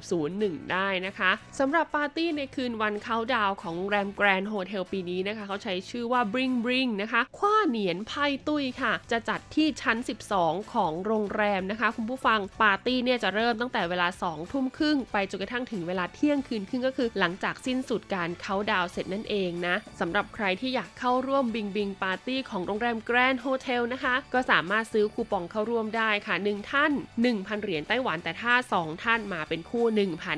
[0.03, 9.97] 101 ได้นะคะสำหรับปาร์ตี้ในคืนวันเคาต์ดาวน์ของโรงแรมแกรนด์โฮเทลปีนี้นะคะเขาใช้ชื่อว่า Bling Bling นะคะ 跨年派對 ค่ะ จะจัดที่ชั้น
[10.35, 26.93] 12 ของโรงแรมนะคะ คุณผู้ฟังปาร์ตี้เนี่ยจะเริ่มตั้งแต่เวลา 2 ทุ่มครึ่งไปจนกระทั่งถึงเวลาเที่ยงคืนครึ่งก็คือ หลังจากสิ้นสุดการเคาต์ดาวน์เสร็จนั่นเองนะสำหรับใครที่อยากเข้าร่วม Bling Bling ปาร์ตี้ของโรงแรมแกรนด์โฮเทลนะคะ ก็สามารถซื้อคูปองเข้าร่วมได้ค่ะ 1 ท่าน
[27.27, 29.85] 1,000 เหรียญไต้หวันแต่ถ้า 2 ท่านมาเป็นคู่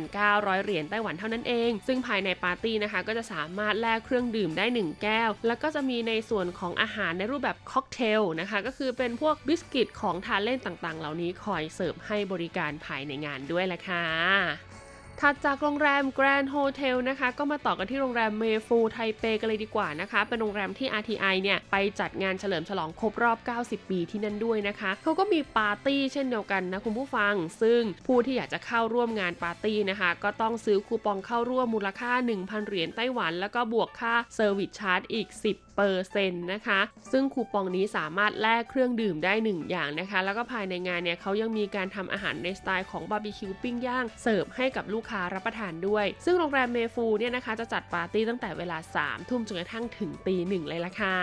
[0.04, 14.83] 1,900 เหรียญไต้หวันเท่านั้นเอง ซึ่งภายในปาร์ตี้นะคะก็จะสามารถแลกเครื่องดื่มได้ 1 แก้ว แล้วก็จะมีในส่วนของอาหารในรูปแบบค็อกเทลนะคะก็คือเป็นพวกบิสกิตของทานเล่นต่างๆ เหล่านี้คอยเสิร์ฟให้บริการภายในงานด้วยแหละค่ะ
[15.20, 32.66] ถัดจากโรงแรม Grand Hotel นะคะ ก็มาต่อกันที่โรงแรมเมฟูไทเปกันเลยดีกว่านะคะ เป็นโรงแรมที่ RTI เนี่ย ไปจัดงานเฉลิมฉลองครบรอบ 90 ปีที่นั่นด้วยนะคะ เขาก็มีปาร์ตี้เช่นเดียวกันนะคุณผู้ฟัง ซึ่งผู้ที่อยากจะเข้าร่วมงานปาร์ตี้นะคะ ก็ต้องซื้อคูปองเข้าร่วมมูลค่า 1,000
[32.66, 36.80] เหรียญไต้หวัน แล้วก็บวกค่า service charge อีก 10เปอร์เซ็นต์นะคะ
[37.12, 51.16] ซึ่งคูปองนี้สามารถแลกเครื่องดื่มได้ 1 อย่างนะคะ แล้วก็ภายในงานเนี่ยเขายังมีการทำอาหารในสไตล์ของบาร์บีคิวปิ้งย่างเสิร์ฟให้กับลูกค้ารับประทานด้วย ซึ่งโรงแรมเมฟูเนี่ยนะคะจะจัดปาร์ตี้ตั้งแต่เวลา 3 ทุ่มจนกระทั่งถึงตีหนึ่งเลยล่ะค่ะ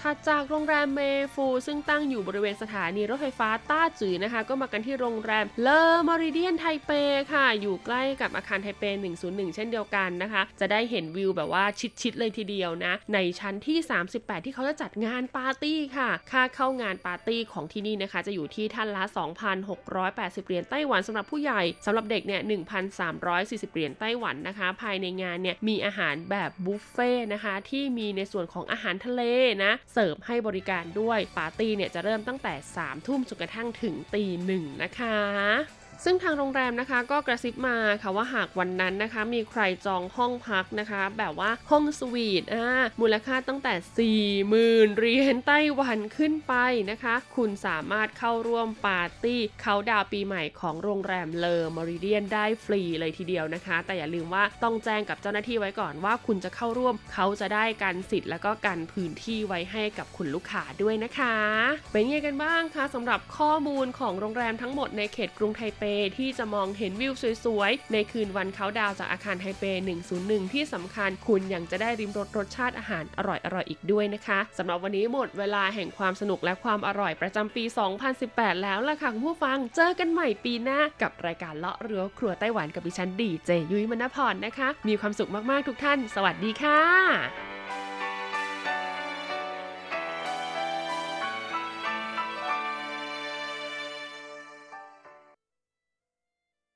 [0.00, 1.00] ถัดจากโรงแรมเม
[1.34, 6.90] ฟูซึ่งตั้งอยู่บริเวณสถานีรถไฟฟ้าต้าจือนะคะ ก็มากันที่โรงแรมเลอเมอริเดียนไทเป
[7.32, 8.84] ค่ะ อยู่ใกล้กับอาคารไทเป
[9.20, 11.64] 101 เช่นเดียวกันนะคะ จะได้เห็นวิวแบบว่า
[12.00, 19.04] ชิดๆเลยทีเดียวนะ ในชั้นที่38 ที่เขาจะจัดงานปาร์ตี้ค่ะ ค่าเข้างานปาร์ตี้ของที่นี่นะคะ จะอยู่ที่ท่านละ
[19.74, 22.40] 2,680 เหรียญไต้หวันสำหรับผู้ใหญ่สำหรับเด็กเนี่ย
[23.06, 29.22] 1,340 เหรียญไต้หวันนะคะ ภายในงานเนี่ยมีอาหารแบบบุฟเฟ่นะคะที่มีในส่วนของอาหารทะเล
[29.64, 42.66] นะ เสิร์ฟให้บริการด้วยปาร์ตี้เนี่ยจะเริ่มตั้งแต่3ทุ่มจนกระทั่งถึงตีหนึ่งนะคะ ซึ่งทางโรงแรมนะคะก็กระซิบมาค่ะว่าหากวันนั้นนะคะ มีใครจองห้องพักนะคะ แบบว่าห้องสวีทอ่า
[43.00, 43.74] มูลค่าตั้งแต่
[44.88, 46.54] 40,000เหรียญไต้หวันขึ้นไป
[46.90, 61.36] นะคะ คุณสามารถเข้าร่วมปาร์ตี้เขาดาวปีใหม่ของโรงแรมเลอมอริเดียนได้ฟรีเลยทีเดียวนะคะ แต่อย่าลืมว่าต้องแจ้งกับเจ้าหน้าที่ไว้ก่อนว่าคุณจะเข้าร่วมเขาจะได้กันสิทธิ์แล้วก็กันพื้นที่ไว้ให้กับคุณลูกค้าด้วยนะคะ
[61.92, 65.84] เป็นยังไงกันบ้างคะสำหรับข้อมูลของโรงแรมทั้งหมดในเขตกรุงไทเป
[66.18, 67.12] ที่จะมองเห็นวิว
[67.44, 69.64] สวยๆ ในคืนวันเขาดาวจากอาคารไทเป
[70.08, 77.64] 101 ที่สำคัญคุณยังจะได้ริมรสรสชาติอาหารอร่อยๆอีกด้วยนะคะสำหรับวันนี้หมดเวลาแห่งความสนุกและความอร่อยประจำปี
[78.12, 87.53] 2018 แล้วล่ะค่ะคุณผู้ฟังเจอกันใหม่ปีหน้ากับรายการเลาะเรือครัวไต้หวันกับดิฉันดีเจยุ้ยมณพรนะคะ มีความสุขมากๆทุกท่าน สวัสดีค่ะ